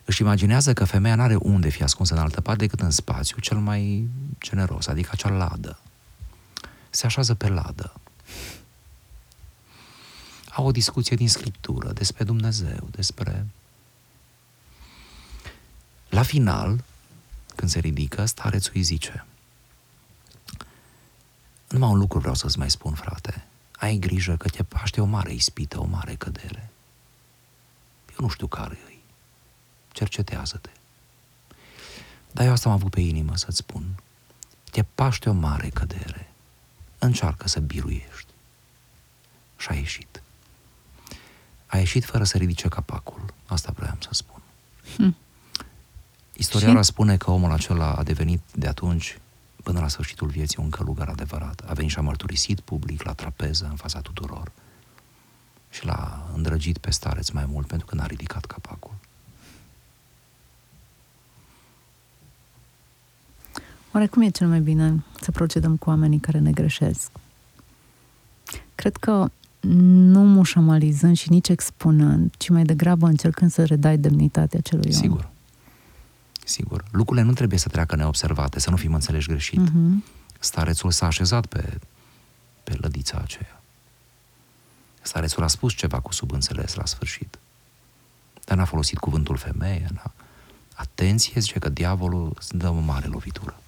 Își 0.04 0.22
imaginează 0.22 0.72
că 0.72 0.84
femeia 0.84 1.14
nu 1.14 1.22
are 1.22 1.34
unde 1.34 1.68
fi 1.68 1.82
ascunsă 1.82 2.14
în 2.14 2.20
altă 2.20 2.40
parte 2.40 2.64
decât 2.64 2.80
în 2.80 2.90
spațiu 2.90 3.38
cel 3.38 3.58
mai 3.58 4.08
generos, 4.40 4.86
adică 4.86 5.08
acea 5.12 5.30
ladă. 5.30 5.78
Se 6.90 7.06
așează 7.06 7.34
pe 7.34 7.48
ladă. 7.48 7.92
Au 10.52 10.66
o 10.66 10.70
discuție 10.70 11.16
din 11.16 11.28
Scriptură 11.28 11.92
despre 11.92 12.24
Dumnezeu, 12.24 12.88
despre... 12.90 13.46
La 16.08 16.22
final, 16.22 16.84
când 17.54 17.70
se 17.70 17.78
ridică, 17.78 18.24
starețul 18.24 18.72
îi 18.74 18.82
zice 18.82 19.24
Numai 21.68 21.90
un 21.90 21.98
lucru 21.98 22.18
vreau 22.18 22.34
să-ți 22.34 22.58
mai 22.58 22.70
spun, 22.70 22.94
frate. 22.94 23.44
Ai 23.76 23.96
grijă 23.96 24.36
că 24.36 24.48
te 24.48 24.62
paște 24.62 25.00
o 25.00 25.04
mare 25.04 25.32
ispită, 25.32 25.80
o 25.80 25.84
mare 25.84 26.14
cădere. 26.14 26.70
Eu 28.10 28.16
nu 28.18 28.28
știu 28.28 28.46
care 28.46 28.78
e 28.86 28.89
cercetează-te. 29.92 30.70
Dar 32.32 32.46
eu 32.46 32.52
asta 32.52 32.68
am 32.68 32.74
avut 32.74 32.90
pe 32.90 33.00
inimă 33.00 33.36
să-ți 33.36 33.56
spun. 33.56 33.84
Te 34.70 34.82
paște 34.82 35.28
o 35.28 35.32
mare 35.32 35.68
cădere. 35.68 36.32
Încearcă 36.98 37.48
să 37.48 37.60
biruiești. 37.60 38.32
Și 39.56 39.68
a 39.70 39.74
ieșit. 39.74 40.22
A 41.66 41.78
ieșit 41.78 42.04
fără 42.04 42.24
să 42.24 42.38
ridice 42.38 42.68
capacul. 42.68 43.34
Asta 43.46 43.72
vreau 43.76 43.96
să 44.00 44.08
spun. 44.12 44.42
Hm. 44.96 45.16
Istoriara 46.32 46.82
și? 46.82 46.84
spune 46.84 47.16
că 47.16 47.30
omul 47.30 47.52
acela 47.52 47.94
a 47.94 48.02
devenit 48.02 48.40
de 48.54 48.66
atunci 48.66 49.18
până 49.62 49.80
la 49.80 49.88
sfârșitul 49.88 50.28
vieții 50.28 50.58
un 50.62 50.70
călugăr 50.70 51.08
adevărat. 51.08 51.62
A 51.66 51.72
venit 51.72 51.90
și 51.90 51.98
a 51.98 52.00
mărturisit 52.00 52.60
public 52.60 53.02
la 53.02 53.12
trapeză 53.12 53.66
în 53.70 53.76
fața 53.76 54.00
tuturor 54.00 54.52
și 55.70 55.84
l-a 55.84 56.30
îndrăgit 56.34 56.78
pe 56.78 56.90
stareț 56.90 57.28
mai 57.28 57.44
mult 57.44 57.66
pentru 57.66 57.86
că 57.86 57.94
n-a 57.94 58.06
ridicat 58.06 58.44
capacul. 58.44 58.94
Oare 63.92 64.06
cum 64.06 64.22
e 64.22 64.28
cel 64.28 64.48
mai 64.48 64.60
bine 64.60 65.04
să 65.20 65.30
procedăm 65.30 65.76
cu 65.76 65.88
oamenii 65.88 66.18
care 66.18 66.38
ne 66.38 66.50
greșesc? 66.50 67.10
Cred 68.74 68.96
că 68.96 69.30
nu 69.60 70.24
mușamalizând 70.24 71.16
și 71.16 71.30
nici 71.30 71.48
expunând, 71.48 72.34
ci 72.36 72.48
mai 72.48 72.62
degrabă 72.62 73.06
încercând 73.06 73.50
să 73.50 73.64
redai 73.64 73.98
demnitatea 73.98 74.60
celui 74.60 74.92
Sigur. 74.92 75.10
om. 75.10 75.16
Sigur. 75.16 75.30
Sigur. 76.44 76.84
Lucrurile 76.90 77.26
nu 77.26 77.32
trebuie 77.32 77.58
să 77.58 77.68
treacă 77.68 77.96
neobservate, 77.96 78.60
să 78.60 78.70
nu 78.70 78.76
fim 78.76 78.94
înțeleși 78.94 79.28
greșit. 79.28 79.60
Uh-huh. 79.60 80.04
Starețul 80.38 80.90
s-a 80.90 81.06
așezat 81.06 81.46
pe, 81.46 81.78
pe 82.64 82.76
lădița 82.80 83.18
aceea. 83.22 83.62
Starețul 85.02 85.42
a 85.42 85.46
spus 85.46 85.72
ceva 85.72 86.00
cu 86.00 86.12
subînțeles 86.12 86.74
la 86.74 86.84
sfârșit. 86.84 87.38
Dar 88.44 88.56
n-a 88.56 88.64
folosit 88.64 88.98
cuvântul 88.98 89.36
femeie. 89.36 89.86
N-a... 89.94 90.12
Atenție, 90.74 91.40
zice 91.40 91.58
că 91.58 91.68
diavolul 91.68 92.36
dă 92.48 92.68
o 92.68 92.78
mare 92.78 93.06
lovitură. 93.06 93.60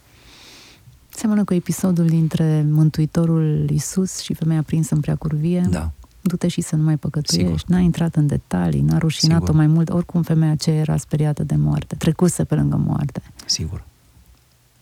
Seamănă 1.14 1.44
cu 1.44 1.54
episodul 1.54 2.06
dintre 2.06 2.66
Mântuitorul 2.70 3.70
Isus 3.70 4.18
și 4.20 4.34
femeia 4.34 4.62
prinsă 4.62 4.94
în 4.94 5.00
prea 5.00 5.16
curvie. 5.16 5.66
Da. 5.70 5.90
Du-te 6.20 6.48
și 6.48 6.60
să 6.60 6.76
nu 6.76 6.82
mai 6.82 6.96
păcătuiești. 6.96 7.58
Sigur. 7.58 7.62
N-a 7.66 7.78
intrat 7.78 8.14
în 8.14 8.26
detalii, 8.26 8.80
n-a 8.80 8.98
rușinat-o 8.98 9.44
Sigur. 9.44 9.56
mai 9.56 9.66
mult. 9.66 9.90
Oricum 9.90 10.22
femeia 10.22 10.52
aceea 10.52 10.76
era 10.76 10.96
speriată 10.96 11.42
de 11.42 11.54
moarte. 11.54 11.94
Trecuse 11.94 12.44
pe 12.44 12.54
lângă 12.54 12.76
moarte. 12.76 13.22
Sigur. 13.46 13.84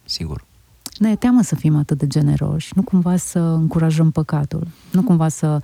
Sigur. 0.04 0.44
Ne 0.98 1.10
e 1.10 1.16
teamă 1.16 1.42
să 1.42 1.54
fim 1.54 1.76
atât 1.76 1.98
de 1.98 2.06
generoși, 2.06 2.72
nu 2.74 2.82
cumva 2.82 3.16
să 3.16 3.38
încurajăm 3.38 4.10
păcatul, 4.10 4.66
nu 4.92 5.02
cumva 5.02 5.28
să, 5.28 5.60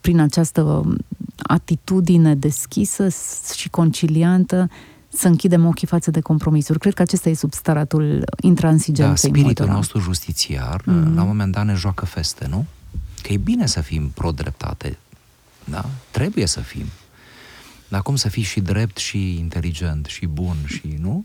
prin 0.00 0.20
această 0.20 0.94
atitudine 1.36 2.34
deschisă 2.34 3.08
și 3.56 3.68
conciliantă, 3.70 4.70
să 5.16 5.28
închidem 5.28 5.66
ochii 5.66 5.86
față 5.86 6.10
de 6.10 6.20
compromisuri. 6.20 6.78
Cred 6.78 6.94
că 6.94 7.02
acesta 7.02 7.28
e 7.28 7.34
substaratul 7.34 8.24
intransigenței 8.40 9.30
Da, 9.30 9.38
spiritul 9.38 9.66
nostru 9.66 9.98
justițiar, 9.98 10.80
mm-hmm. 10.80 11.14
la 11.14 11.22
un 11.22 11.26
moment 11.26 11.52
dat 11.52 11.64
ne 11.64 11.74
joacă 11.74 12.04
feste, 12.04 12.46
nu? 12.46 12.66
Că 13.22 13.32
e 13.32 13.36
bine 13.36 13.66
să 13.66 13.80
fim 13.80 14.08
pro-dreptate, 14.08 14.98
da? 15.64 15.84
Trebuie 16.10 16.46
să 16.46 16.60
fim. 16.60 16.86
Dar 17.88 18.02
cum 18.02 18.16
să 18.16 18.28
fii 18.28 18.42
și 18.42 18.60
drept 18.60 18.96
și 18.96 19.38
inteligent 19.38 20.06
și 20.06 20.26
bun 20.26 20.56
și, 20.66 20.96
nu? 21.00 21.24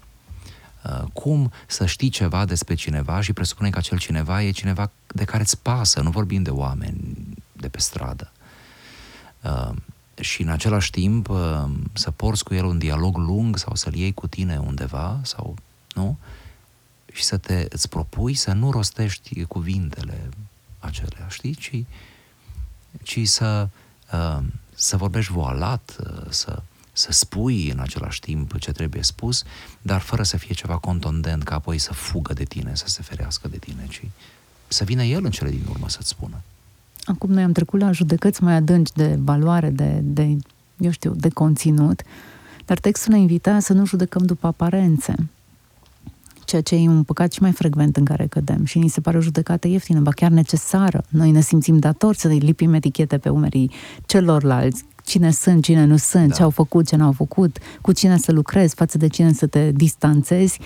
Uh, 0.83 1.03
cum 1.13 1.51
să 1.67 1.85
știi 1.85 2.09
ceva 2.09 2.45
despre 2.45 2.75
cineva 2.75 3.21
și 3.21 3.33
presupune 3.33 3.69
că 3.69 3.77
acel 3.77 3.97
cineva 3.97 4.43
e 4.43 4.51
cineva 4.51 4.91
de 5.07 5.23
care 5.23 5.41
îți 5.41 5.61
pasă, 5.61 6.01
nu 6.01 6.09
vorbim 6.09 6.43
de 6.43 6.49
oameni 6.49 7.17
de 7.53 7.67
pe 7.67 7.79
stradă. 7.79 8.31
Uh, 10.19 10.25
și 10.25 10.41
în 10.41 10.49
același 10.49 10.91
timp 10.91 11.29
uh, 11.29 11.63
să 11.93 12.11
porți 12.11 12.43
cu 12.43 12.53
el 12.53 12.65
un 12.65 12.77
dialog 12.77 13.17
lung 13.17 13.57
sau 13.57 13.75
să-l 13.75 13.95
iei 13.95 14.13
cu 14.13 14.27
tine 14.27 14.57
undeva 14.57 15.19
sau 15.23 15.55
nu? 15.93 16.17
Și 17.13 17.23
să 17.23 17.37
te 17.37 17.65
îți 17.69 17.89
propui 17.89 18.33
să 18.33 18.51
nu 18.51 18.71
rostești 18.71 19.43
cuvintele 19.43 20.29
acelea, 20.79 21.27
știi? 21.27 21.55
Ci, 21.55 21.83
ci 23.03 23.27
să, 23.27 23.69
uh, 24.13 24.43
să 24.75 24.97
vorbești 24.97 25.31
voalat, 25.31 25.95
uh, 25.99 26.29
să, 26.29 26.61
să 26.91 27.11
spui 27.11 27.69
în 27.69 27.79
același 27.79 28.19
timp 28.19 28.59
ce 28.59 28.71
trebuie 28.71 29.03
spus, 29.03 29.43
dar 29.81 30.01
fără 30.01 30.23
să 30.23 30.37
fie 30.37 30.53
ceva 30.53 30.77
contondent 30.77 31.43
ca 31.43 31.55
apoi 31.55 31.77
să 31.77 31.93
fugă 31.93 32.33
de 32.33 32.43
tine, 32.43 32.75
să 32.75 32.87
se 32.87 33.01
ferească 33.01 33.47
de 33.47 33.57
tine, 33.57 33.87
ci 33.89 34.01
să 34.67 34.83
vină 34.83 35.03
el 35.03 35.25
în 35.25 35.31
cele 35.31 35.49
din 35.49 35.65
urmă 35.69 35.89
să-ți 35.89 36.09
spună. 36.09 36.41
Acum 37.09 37.29
noi 37.29 37.43
am 37.43 37.51
trecut 37.51 37.79
la 37.79 37.91
judecăți 37.91 38.43
mai 38.43 38.53
adânci 38.53 38.91
de 38.91 39.19
valoare, 39.23 39.69
de, 39.69 39.99
de 40.03 40.37
eu 40.77 40.91
știu, 40.91 41.13
de 41.15 41.29
conținut, 41.29 42.01
dar 42.65 42.79
textul 42.79 43.13
ne 43.13 43.19
invita 43.19 43.59
să 43.59 43.73
nu 43.73 43.85
judecăm 43.85 44.25
după 44.25 44.47
aparențe, 44.47 45.15
ceea 46.45 46.61
ce 46.61 46.75
e 46.75 46.87
un 46.87 47.03
păcat 47.03 47.31
și 47.31 47.41
mai 47.41 47.51
frecvent 47.51 47.97
în 47.97 48.05
care 48.05 48.27
cădem 48.27 48.65
și 48.65 48.79
ni 48.79 48.87
se 48.87 49.01
pare 49.01 49.17
o 49.17 49.21
judecată 49.21 49.67
ieftină, 49.67 49.99
ba 49.99 50.11
chiar 50.11 50.31
necesară. 50.31 51.03
Noi 51.09 51.31
ne 51.31 51.41
simțim 51.41 51.79
datori 51.79 52.17
să 52.17 52.27
lipim 52.27 52.73
etichete 52.73 53.17
pe 53.17 53.29
umerii 53.29 53.71
celorlalți, 54.05 54.83
cine 55.03 55.31
sunt, 55.31 55.63
cine 55.63 55.85
nu 55.85 55.97
sunt, 55.97 56.27
da. 56.27 56.35
ce 56.35 56.43
au 56.43 56.49
făcut, 56.49 56.87
ce 56.87 56.95
n-au 56.95 57.11
făcut, 57.11 57.57
cu 57.81 57.91
cine 57.91 58.17
să 58.17 58.31
lucrezi, 58.31 58.75
față 58.75 58.97
de 58.97 59.07
cine 59.07 59.33
să 59.33 59.47
te 59.47 59.71
distanțezi 59.71 60.59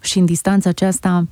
și 0.00 0.18
în 0.18 0.24
distanța 0.24 0.68
aceasta 0.68 1.26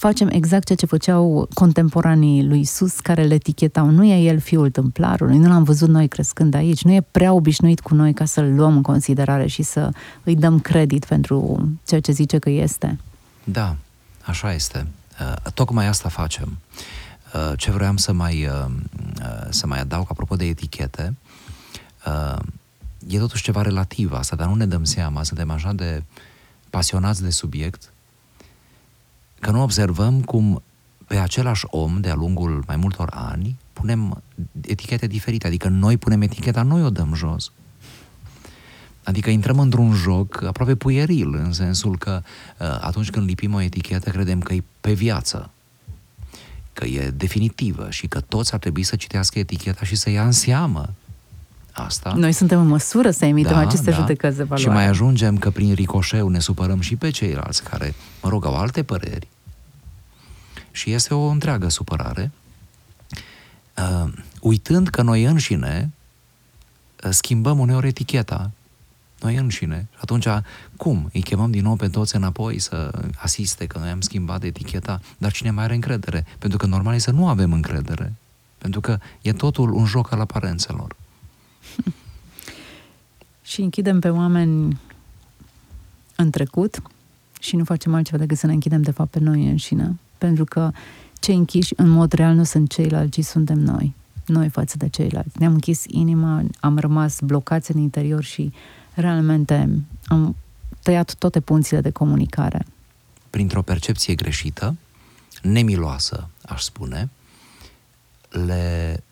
facem 0.00 0.28
exact 0.28 0.64
ceea 0.66 0.78
ce 0.78 0.86
făceau 0.86 1.48
contemporanii 1.54 2.44
lui 2.44 2.60
Isus, 2.60 3.00
care 3.00 3.22
le 3.22 3.34
etichetau. 3.34 3.90
Nu 3.90 4.04
e 4.04 4.28
el 4.28 4.38
fiul 4.38 4.70
tâmplarului, 4.70 5.38
nu 5.38 5.48
l-am 5.48 5.62
văzut 5.62 5.88
noi 5.88 6.08
crescând 6.08 6.54
aici, 6.54 6.82
nu 6.82 6.92
e 6.92 7.00
prea 7.10 7.32
obișnuit 7.32 7.80
cu 7.80 7.94
noi 7.94 8.12
ca 8.12 8.24
să-l 8.24 8.54
luăm 8.54 8.76
în 8.76 8.82
considerare 8.82 9.46
și 9.46 9.62
să 9.62 9.90
îi 10.24 10.36
dăm 10.36 10.60
credit 10.60 11.04
pentru 11.04 11.68
ceea 11.86 12.00
ce 12.00 12.12
zice 12.12 12.38
că 12.38 12.50
este. 12.50 12.98
Da, 13.44 13.76
așa 14.22 14.52
este. 14.52 14.86
Uh, 15.20 15.52
tocmai 15.54 15.86
asta 15.86 16.08
facem. 16.08 16.58
Uh, 17.34 17.52
ce 17.56 17.70
vreau 17.70 17.96
să 17.96 18.12
mai, 18.12 18.46
uh, 18.46 18.70
să 19.48 19.66
mai 19.66 19.80
adaug 19.80 20.06
apropo 20.08 20.36
de 20.36 20.44
etichete, 20.44 21.16
e 23.06 23.18
totuși 23.18 23.42
ceva 23.42 23.62
relativ 23.62 24.12
asta, 24.12 24.36
dar 24.36 24.46
nu 24.46 24.54
ne 24.54 24.66
dăm 24.66 24.84
seama, 24.84 25.22
suntem 25.22 25.50
așa 25.50 25.72
de 25.72 26.02
pasionați 26.70 27.22
de 27.22 27.30
subiect, 27.30 27.92
că 29.40 29.50
nu 29.50 29.62
observăm 29.62 30.20
cum 30.20 30.62
pe 31.06 31.16
același 31.16 31.64
om, 31.68 32.00
de-a 32.00 32.14
lungul 32.14 32.64
mai 32.66 32.76
multor 32.76 33.10
ani, 33.14 33.56
punem 33.72 34.22
etichete 34.60 35.06
diferite, 35.06 35.46
adică 35.46 35.68
noi 35.68 35.96
punem 35.96 36.22
eticheta, 36.22 36.62
noi 36.62 36.84
o 36.84 36.90
dăm 36.90 37.14
jos. 37.14 37.52
Adică 39.02 39.30
intrăm 39.30 39.58
într-un 39.58 39.92
joc 39.92 40.42
aproape 40.42 40.74
puieril, 40.74 41.34
în 41.34 41.52
sensul 41.52 41.98
că 41.98 42.22
uh, 42.58 42.78
atunci 42.80 43.10
când 43.10 43.26
lipim 43.26 43.54
o 43.54 43.60
etichetă, 43.60 44.10
credem 44.10 44.40
că 44.40 44.52
e 44.52 44.62
pe 44.80 44.92
viață, 44.92 45.50
că 46.72 46.86
e 46.86 47.10
definitivă 47.10 47.90
și 47.90 48.06
că 48.06 48.20
toți 48.20 48.52
ar 48.52 48.58
trebui 48.58 48.82
să 48.82 48.96
citească 48.96 49.38
eticheta 49.38 49.84
și 49.84 49.96
să 49.96 50.10
ia 50.10 50.24
în 50.24 50.32
seamă 50.32 50.94
asta. 51.72 52.12
Noi 52.16 52.32
suntem 52.32 52.60
în 52.60 52.66
măsură 52.66 53.10
să 53.10 53.24
emitem 53.24 53.52
da, 53.52 53.58
aceste 53.58 53.90
da. 53.90 53.96
judecăți 53.96 54.36
de 54.36 54.42
valoare. 54.42 54.62
Și 54.62 54.68
mai 54.68 54.86
ajungem 54.86 55.38
că 55.38 55.50
prin 55.50 55.74
ricoșeu 55.74 56.28
ne 56.28 56.38
supărăm 56.38 56.80
și 56.80 56.96
pe 56.96 57.10
ceilalți 57.10 57.62
care, 57.62 57.94
mă 58.22 58.28
rog, 58.28 58.44
au 58.44 58.56
alte 58.56 58.82
păreri. 58.82 59.28
Și 60.70 60.92
este 60.92 61.14
o 61.14 61.26
întreagă 61.26 61.68
supărare, 61.68 62.30
uh, 63.76 64.12
uitând 64.40 64.88
că 64.88 65.02
noi 65.02 65.24
înșine 65.24 65.90
uh, 67.04 67.10
schimbăm 67.10 67.58
uneori 67.58 67.86
eticheta 67.86 68.50
noi 69.20 69.36
înșine. 69.36 69.88
Și 69.90 69.98
atunci, 70.00 70.26
cum? 70.76 71.08
Îi 71.12 71.22
chemăm 71.22 71.50
din 71.50 71.62
nou 71.62 71.76
pe 71.76 71.88
toți 71.88 72.16
înapoi 72.16 72.58
să 72.58 72.90
asiste 73.16 73.66
că 73.66 73.78
noi 73.78 73.88
am 73.88 74.00
schimbat 74.00 74.42
eticheta, 74.42 75.00
dar 75.18 75.32
cine 75.32 75.50
mai 75.50 75.64
are 75.64 75.74
încredere? 75.74 76.26
Pentru 76.38 76.58
că 76.58 76.66
normal 76.66 76.94
e 76.94 76.98
să 76.98 77.10
nu 77.10 77.28
avem 77.28 77.52
încredere. 77.52 78.12
Pentru 78.58 78.80
că 78.80 78.98
e 79.22 79.32
totul 79.32 79.72
un 79.72 79.84
joc 79.84 80.12
al 80.12 80.20
aparențelor. 80.20 80.96
Și 83.50 83.60
închidem 83.60 84.00
pe 84.00 84.08
oameni 84.08 84.80
în 86.16 86.30
trecut 86.30 86.82
și 87.40 87.56
nu 87.56 87.64
facem 87.64 87.94
altceva 87.94 88.18
decât 88.18 88.38
să 88.38 88.46
ne 88.46 88.52
închidem 88.52 88.82
de 88.82 88.90
fapt 88.90 89.10
pe 89.10 89.18
noi 89.18 89.48
înșine. 89.48 89.98
Pentru 90.18 90.44
că 90.44 90.70
cei 91.14 91.36
închiși 91.36 91.72
în 91.76 91.88
mod 91.88 92.12
real 92.12 92.34
nu 92.34 92.44
sunt 92.44 92.70
ceilalți, 92.70 93.20
ci 93.20 93.24
suntem 93.24 93.58
noi. 93.58 93.94
Noi 94.26 94.48
față 94.48 94.76
de 94.76 94.88
ceilalți. 94.88 95.38
Ne-am 95.38 95.52
închis 95.52 95.84
inima, 95.86 96.42
am 96.60 96.78
rămas 96.78 97.20
blocați 97.20 97.70
în 97.74 97.80
interior 97.80 98.22
și 98.22 98.52
realmente 98.94 99.84
am 100.04 100.36
tăiat 100.82 101.14
toate 101.14 101.40
punțile 101.40 101.80
de 101.80 101.90
comunicare. 101.90 102.66
Printr-o 103.30 103.62
percepție 103.62 104.14
greșită, 104.14 104.76
nemiloasă, 105.42 106.28
aș 106.46 106.62
spune, 106.62 107.10
le 108.28 109.02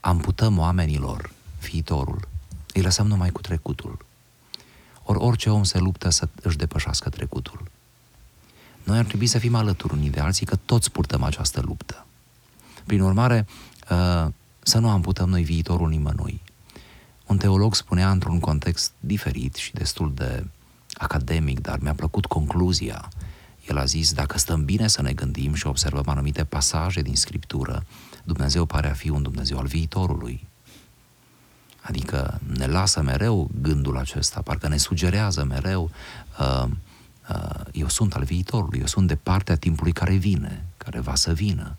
amputăm 0.00 0.58
oamenilor 0.58 1.30
viitorul, 1.60 2.28
îi 2.74 2.82
lăsăm 2.82 3.06
numai 3.06 3.30
cu 3.30 3.40
trecutul. 3.40 4.06
Ori 5.02 5.18
orice 5.18 5.50
om 5.50 5.62
se 5.62 5.78
luptă 5.78 6.10
să 6.10 6.28
își 6.42 6.56
depășească 6.56 7.08
trecutul. 7.08 7.62
Noi 8.84 8.98
ar 8.98 9.04
trebui 9.04 9.26
să 9.26 9.38
fim 9.38 9.54
alături 9.54 9.92
unii 9.92 10.10
de 10.10 10.20
alții, 10.20 10.46
că 10.46 10.56
toți 10.56 10.90
purtăm 10.90 11.22
această 11.22 11.60
luptă. 11.60 12.06
Prin 12.86 13.00
urmare, 13.00 13.46
uh, 13.90 14.26
să 14.58 14.78
nu 14.78 14.88
amputăm 14.88 15.28
noi 15.28 15.42
viitorul 15.42 15.88
nimănui. 15.88 16.40
Un 17.26 17.36
teolog 17.36 17.74
spunea 17.74 18.10
într-un 18.10 18.40
context 18.40 18.92
diferit 19.00 19.54
și 19.54 19.72
destul 19.72 20.12
de 20.14 20.46
academic, 20.92 21.60
dar 21.60 21.78
mi-a 21.78 21.94
plăcut 21.94 22.26
concluzia. 22.26 23.08
El 23.68 23.78
a 23.78 23.84
zis, 23.84 24.12
dacă 24.12 24.38
stăm 24.38 24.64
bine 24.64 24.86
să 24.86 25.02
ne 25.02 25.12
gândim 25.12 25.54
și 25.54 25.66
observăm 25.66 26.08
anumite 26.08 26.44
pasaje 26.44 27.02
din 27.02 27.16
Scriptură, 27.16 27.84
Dumnezeu 28.24 28.64
pare 28.64 28.90
a 28.90 28.92
fi 28.92 29.08
un 29.08 29.22
Dumnezeu 29.22 29.58
al 29.58 29.66
viitorului, 29.66 30.46
Adică 31.88 32.40
ne 32.56 32.66
lasă 32.66 33.02
mereu 33.02 33.50
gândul 33.60 33.96
acesta, 33.96 34.40
parcă 34.40 34.68
ne 34.68 34.76
sugerează 34.76 35.44
mereu 35.44 35.90
uh, 36.38 36.68
uh, 37.30 37.60
eu 37.72 37.88
sunt 37.88 38.14
al 38.14 38.22
viitorului, 38.22 38.78
eu 38.78 38.86
sunt 38.86 39.06
de 39.06 39.16
partea 39.16 39.56
timpului 39.56 39.92
care 39.92 40.14
vine, 40.14 40.64
care 40.76 41.00
va 41.00 41.14
să 41.14 41.32
vină. 41.32 41.76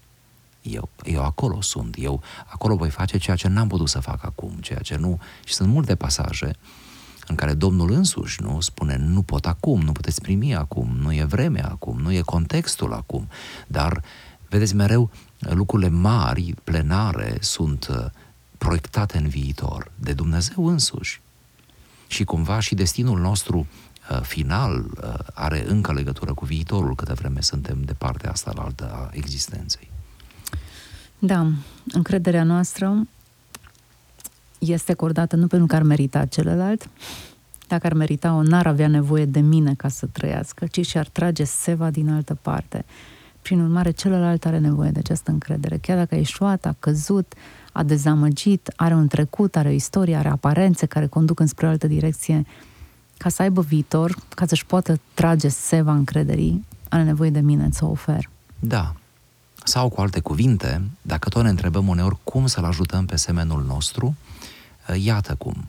Eu, 0.62 0.90
eu 1.04 1.24
acolo 1.24 1.62
sunt, 1.62 1.96
eu 2.00 2.22
acolo 2.46 2.76
voi 2.76 2.90
face 2.90 3.18
ceea 3.18 3.36
ce 3.36 3.48
n-am 3.48 3.68
putut 3.68 3.90
să 3.90 4.00
fac 4.00 4.26
acum, 4.26 4.52
ceea 4.62 4.80
ce 4.80 4.96
nu... 4.96 5.20
Și 5.44 5.54
sunt 5.54 5.70
multe 5.70 5.96
pasaje 5.96 6.56
în 7.28 7.36
care 7.36 7.54
Domnul 7.54 7.92
însuși 7.92 8.42
nu 8.42 8.60
spune 8.60 8.98
nu 8.98 9.22
pot 9.22 9.46
acum, 9.46 9.82
nu 9.82 9.92
puteți 9.92 10.22
primi 10.22 10.56
acum, 10.56 10.96
nu 11.02 11.14
e 11.14 11.24
vremea 11.24 11.68
acum, 11.68 12.00
nu 12.00 12.12
e 12.12 12.22
contextul 12.22 12.94
acum, 12.94 13.28
dar 13.68 14.04
vedeți 14.50 14.76
mereu 14.76 15.12
lucrurile 15.40 15.90
mari, 15.90 16.54
plenare, 16.64 17.38
sunt 17.40 17.88
uh, 17.88 18.06
proiectate 18.60 19.18
în 19.18 19.28
viitor 19.28 19.92
de 19.96 20.14
Dumnezeu 20.14 20.68
însuși. 20.68 21.22
Și 22.08 22.24
cumva 22.24 22.60
și 22.60 22.76
destinul 22.76 23.20
nostru 23.20 23.68
uh, 24.12 24.22
final 24.22 24.78
uh, 24.78 25.14
are 25.34 25.70
încă 25.70 25.94
legătură 25.94 26.34
cu 26.34 26.46
viitorul, 26.46 26.96
câte 26.96 27.14
vreme 27.14 27.42
suntem 27.42 27.82
de 27.82 27.94
partea 27.94 28.32
asta 28.32 28.52
la 28.56 28.62
altă 28.62 28.92
a 28.94 29.10
existenței. 29.12 29.92
Da, 31.20 31.48
încrederea 31.92 32.44
noastră 32.44 33.08
este 34.60 34.92
acordată 34.92 35.36
nu 35.36 35.48
pentru 35.48 35.68
că 35.68 35.76
ar 35.76 35.84
merita 35.84 36.26
celălalt, 36.26 36.90
dacă 37.68 37.86
ar 37.86 37.94
merita-o, 37.94 38.42
n-ar 38.42 38.68
avea 38.68 38.88
nevoie 38.88 39.26
de 39.26 39.40
mine 39.40 39.74
ca 39.74 39.88
să 39.88 40.06
trăiască, 40.06 40.68
ci 40.68 40.86
și-ar 40.86 41.08
trage 41.08 41.44
seva 41.44 41.90
din 41.90 42.10
altă 42.10 42.38
parte. 42.42 42.86
Prin 43.42 43.62
urmare, 43.62 43.92
celălalt 43.92 44.46
are 44.46 44.58
nevoie 44.58 44.90
de 44.90 45.00
această 45.00 45.32
încredere. 45.32 45.78
Chiar 45.78 45.98
dacă 45.98 46.16
a 46.16 46.18
ieșuat, 46.18 46.66
a 46.66 46.76
căzut, 46.80 47.34
a 47.72 47.84
dezamăgit, 47.84 48.72
are 48.76 48.94
un 48.94 49.08
trecut, 49.08 49.56
are 49.56 49.68
o 49.68 49.72
istorie, 49.72 50.16
are 50.16 50.30
aparențe 50.30 50.86
care 50.86 51.08
conduc 51.08 51.40
înspre 51.40 51.66
o 51.66 51.70
altă 51.70 51.88
direcție, 51.88 52.46
ca 53.18 53.30
să 53.30 53.42
aibă 53.42 53.62
viitor, 53.62 54.16
ca 54.36 54.46
să-și 54.46 54.66
poată 54.66 55.00
trage 55.14 55.48
seva 55.48 55.94
încrederii, 55.94 56.66
are 56.90 57.04
nevoie 57.04 57.30
de 57.30 57.40
mine 57.40 57.70
să 57.72 57.86
o 57.86 57.90
ofer. 57.90 58.30
Da. 58.60 58.94
Sau, 59.64 59.90
cu 59.90 60.02
alte 60.02 60.20
cuvinte, 60.20 60.82
dacă 61.02 61.30
tot 61.30 61.44
ne 61.44 61.50
întrebăm 61.50 61.88
uneori 61.88 62.18
cum 62.24 62.48
să-l 62.48 62.64
ajutăm 62.64 63.06
pe 63.06 63.16
semenul 63.16 63.64
nostru, 63.64 64.16
iată 64.98 65.36
cum. 65.36 65.68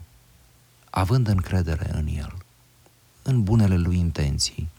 Având 0.89 1.27
încredere 1.27 1.89
în 1.93 2.07
el, 2.17 2.33
în 3.21 3.43
bunele 3.43 3.77
lui 3.77 3.97
intenții, 3.97 4.69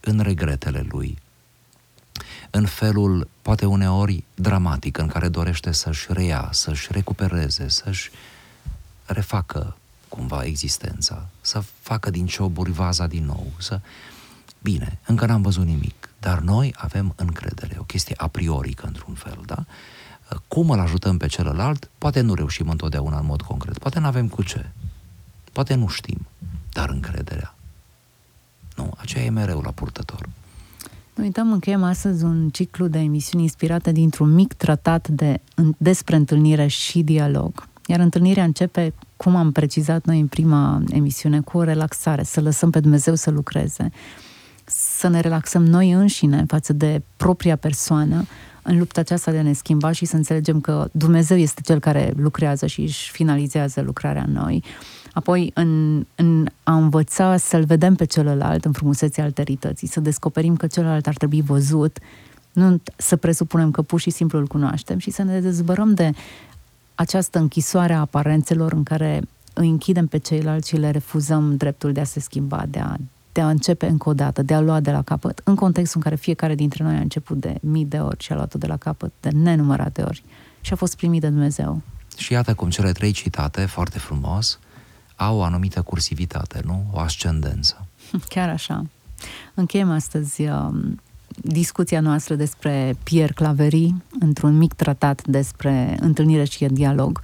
în 0.00 0.20
regretele 0.20 0.86
lui, 0.88 1.18
în 2.50 2.66
felul, 2.66 3.28
poate 3.42 3.66
uneori, 3.66 4.24
dramatic, 4.34 4.98
în 4.98 5.06
care 5.06 5.28
dorește 5.28 5.72
să-și 5.72 6.06
reia, 6.08 6.48
să-și 6.52 6.88
recupereze, 6.92 7.68
să-și 7.68 8.10
refacă 9.06 9.76
cumva 10.08 10.44
existența, 10.44 11.26
să 11.40 11.62
facă 11.80 12.10
din 12.10 12.26
cioburi 12.26 12.70
vaza 12.70 13.06
din 13.06 13.24
nou, 13.24 13.46
să... 13.58 13.80
Bine, 14.62 14.98
încă 15.06 15.26
n-am 15.26 15.42
văzut 15.42 15.64
nimic, 15.64 16.08
dar 16.20 16.38
noi 16.38 16.74
avem 16.76 17.12
încredere, 17.16 17.76
o 17.78 17.82
chestie 17.82 18.14
a 18.18 18.26
priorică 18.26 18.86
într-un 18.86 19.14
fel, 19.14 19.38
da? 19.46 19.64
cum 20.48 20.70
îl 20.70 20.78
ajutăm 20.78 21.16
pe 21.16 21.26
celălalt, 21.26 21.90
poate 21.98 22.20
nu 22.20 22.34
reușim 22.34 22.68
întotdeauna 22.68 23.18
în 23.18 23.26
mod 23.26 23.42
concret, 23.42 23.78
poate 23.78 23.98
nu 23.98 24.06
avem 24.06 24.28
cu 24.28 24.42
ce, 24.42 24.70
poate 25.52 25.74
nu 25.74 25.88
știm, 25.88 26.26
dar 26.72 26.88
încrederea. 26.88 27.54
Nu, 28.76 28.92
aceea 28.96 29.24
e 29.24 29.30
mereu 29.30 29.60
la 29.60 29.70
purtător. 29.70 30.28
Nu 31.18 31.24
uităm, 31.24 31.52
încheiem 31.52 31.82
astăzi 31.82 32.24
un 32.24 32.48
ciclu 32.48 32.86
de 32.86 32.98
emisiuni 32.98 33.42
inspirate 33.42 33.92
dintr-un 33.92 34.34
mic 34.34 34.52
tratat 34.52 35.08
de, 35.08 35.40
despre 35.76 36.16
întâlnire 36.16 36.66
și 36.66 37.02
dialog. 37.02 37.68
Iar 37.86 38.00
întâlnirea 38.00 38.44
începe, 38.44 38.94
cum 39.16 39.36
am 39.36 39.52
precizat 39.52 40.04
noi 40.04 40.20
în 40.20 40.26
prima 40.26 40.82
emisiune, 40.90 41.40
cu 41.40 41.58
o 41.58 41.62
relaxare, 41.62 42.22
să 42.22 42.40
lăsăm 42.40 42.70
pe 42.70 42.80
Dumnezeu 42.80 43.14
să 43.14 43.30
lucreze, 43.30 43.90
să 44.64 45.08
ne 45.08 45.20
relaxăm 45.20 45.64
noi 45.64 45.90
înșine 45.90 46.44
față 46.46 46.72
de 46.72 47.02
propria 47.16 47.56
persoană, 47.56 48.24
în 48.68 48.78
lupta 48.78 49.00
aceasta 49.00 49.30
de 49.30 49.38
a 49.38 49.42
ne 49.42 49.52
schimba 49.52 49.92
și 49.92 50.04
să 50.04 50.16
înțelegem 50.16 50.60
că 50.60 50.88
Dumnezeu 50.92 51.36
este 51.36 51.60
Cel 51.60 51.78
care 51.78 52.12
lucrează 52.16 52.66
și 52.66 52.80
își 52.80 53.10
finalizează 53.10 53.80
lucrarea 53.80 54.24
în 54.26 54.32
noi. 54.32 54.64
Apoi, 55.12 55.50
în, 55.54 56.04
în 56.14 56.46
a 56.62 56.76
învăța 56.76 57.36
să-L 57.36 57.64
vedem 57.64 57.94
pe 57.94 58.04
celălalt 58.04 58.64
în 58.64 58.72
frumusețea 58.72 59.24
alterității, 59.24 59.88
să 59.88 60.00
descoperim 60.00 60.56
că 60.56 60.66
celălalt 60.66 61.06
ar 61.06 61.14
trebui 61.14 61.42
văzut, 61.42 61.98
nu 62.52 62.80
să 62.96 63.16
presupunem 63.16 63.70
că 63.70 63.82
pur 63.82 64.00
și 64.00 64.10
simplu 64.10 64.38
îl 64.38 64.46
cunoaștem 64.46 64.98
și 64.98 65.10
să 65.10 65.22
ne 65.22 65.40
dezbărăm 65.40 65.94
de 65.94 66.10
această 66.94 67.38
închisoare 67.38 67.92
a 67.92 68.00
aparențelor 68.00 68.72
în 68.72 68.82
care 68.82 69.22
îi 69.52 69.68
închidem 69.68 70.06
pe 70.06 70.18
ceilalți 70.18 70.68
și 70.68 70.76
le 70.76 70.90
refuzăm 70.90 71.56
dreptul 71.56 71.92
de 71.92 72.00
a 72.00 72.04
se 72.04 72.20
schimba, 72.20 72.64
de 72.68 72.78
a, 72.78 72.96
de 73.38 73.44
a 73.44 73.48
începe 73.48 73.86
încă 73.86 74.08
o 74.08 74.14
dată, 74.14 74.42
de 74.42 74.54
a 74.54 74.60
lua 74.60 74.80
de 74.80 74.90
la 74.90 75.02
capăt, 75.02 75.40
în 75.44 75.54
contextul 75.54 75.96
în 75.96 76.02
care 76.02 76.20
fiecare 76.20 76.54
dintre 76.54 76.84
noi 76.84 76.94
a 76.94 77.00
început 77.00 77.40
de 77.40 77.54
mii 77.60 77.84
de 77.84 77.98
ori 77.98 78.22
și 78.22 78.32
a 78.32 78.34
luat-o 78.34 78.58
de 78.58 78.66
la 78.66 78.76
capăt 78.76 79.12
de 79.20 79.28
nenumărate 79.28 80.02
ori 80.02 80.22
și 80.60 80.72
a 80.72 80.76
fost 80.76 80.96
primit 80.96 81.20
de 81.20 81.28
Dumnezeu. 81.28 81.82
Și 82.16 82.32
iată 82.32 82.54
cum 82.54 82.70
cele 82.70 82.92
trei 82.92 83.10
citate, 83.10 83.66
foarte 83.66 83.98
frumos, 83.98 84.58
au 85.16 85.36
o 85.36 85.42
anumită 85.42 85.82
cursivitate, 85.82 86.60
nu? 86.64 86.84
O 86.92 86.98
ascendență. 86.98 87.86
Chiar 88.34 88.48
așa. 88.48 88.86
Încheiem 89.54 89.90
astăzi 89.90 90.42
um, 90.42 91.00
discuția 91.28 92.00
noastră 92.00 92.34
despre 92.34 92.96
Pierre 93.02 93.32
Claverie 93.32 93.94
într-un 94.20 94.56
mic 94.56 94.72
tratat 94.72 95.26
despre 95.26 95.96
întâlnire 96.00 96.44
și 96.44 96.64
dialog. 96.64 97.20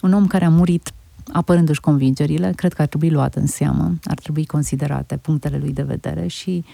Un 0.00 0.12
om 0.12 0.26
care 0.26 0.44
a 0.44 0.50
murit 0.50 0.92
apărându-și 1.32 1.80
convingerile, 1.80 2.52
cred 2.56 2.72
că 2.72 2.82
ar 2.82 2.88
trebui 2.88 3.10
luat 3.10 3.34
în 3.34 3.46
seamă, 3.46 3.94
ar 4.04 4.18
trebui 4.18 4.46
considerate 4.46 5.16
punctele 5.16 5.58
lui 5.58 5.72
de 5.72 5.82
vedere 5.82 6.26
și 6.26 6.64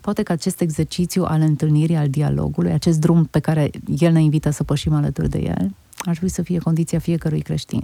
poate 0.00 0.22
că 0.22 0.32
acest 0.32 0.60
exercițiu 0.60 1.24
al 1.24 1.40
întâlnirii, 1.40 1.96
al 1.96 2.08
dialogului, 2.08 2.72
acest 2.72 3.00
drum 3.00 3.24
pe 3.24 3.38
care 3.38 3.70
el 3.98 4.12
ne 4.12 4.22
invită 4.22 4.50
să 4.50 4.64
pășim 4.64 4.92
alături 4.92 5.28
de 5.28 5.38
el, 5.38 5.74
ar 5.98 6.12
trebui 6.12 6.28
să 6.28 6.42
fie 6.42 6.58
condiția 6.58 6.98
fiecărui 6.98 7.40
creștin. 7.40 7.82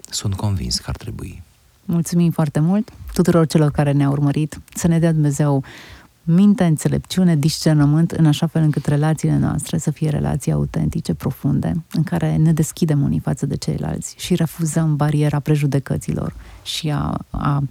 Sunt 0.00 0.34
convins 0.34 0.78
că 0.78 0.84
ar 0.86 0.96
trebui. 0.96 1.42
Mulțumim 1.84 2.30
foarte 2.30 2.60
mult 2.60 2.92
tuturor 3.12 3.46
celor 3.46 3.70
care 3.70 3.92
ne-au 3.92 4.12
urmărit, 4.12 4.60
să 4.74 4.86
ne 4.86 4.98
dea 4.98 5.12
Dumnezeu 5.12 5.64
minte, 6.24 6.64
înțelepciune, 6.64 7.36
discernământ, 7.36 8.10
în 8.10 8.26
așa 8.26 8.46
fel 8.46 8.62
încât 8.62 8.86
relațiile 8.86 9.38
noastre 9.38 9.78
să 9.78 9.90
fie 9.90 10.08
relații 10.08 10.52
autentice, 10.52 11.14
profunde, 11.14 11.72
în 11.92 12.02
care 12.02 12.36
ne 12.36 12.52
deschidem 12.52 13.02
unii 13.02 13.18
față 13.18 13.46
de 13.46 13.56
ceilalți 13.56 14.14
și 14.18 14.34
refuzăm 14.34 14.96
bariera 14.96 15.38
prejudecăților 15.38 16.34
și 16.62 16.90
a, 16.90 17.18
a 17.30 17.62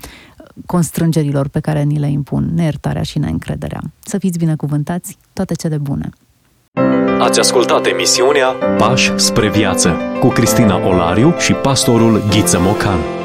constrângerilor 0.66 1.48
pe 1.48 1.60
care 1.60 1.84
ni 1.84 2.00
le 2.00 2.10
impun 2.10 2.52
neiertarea 2.54 3.04
și 3.04 3.20
neîncrederea. 3.20 3.82
Să 4.00 4.18
fiți 4.18 4.38
binecuvântați, 4.38 5.18
toate 5.34 5.54
cele 5.54 5.78
bune! 5.78 6.10
Ați 7.20 7.40
ascultat 7.40 7.86
emisiunea 7.86 8.48
Pași 8.78 9.12
spre 9.16 9.50
viață 9.50 9.96
cu 10.20 10.28
Cristina 10.28 10.88
Olariu 10.88 11.34
și 11.38 11.54
pastorul 11.54 12.24
Ghiță 12.30 12.60
Mocan. 12.60 13.23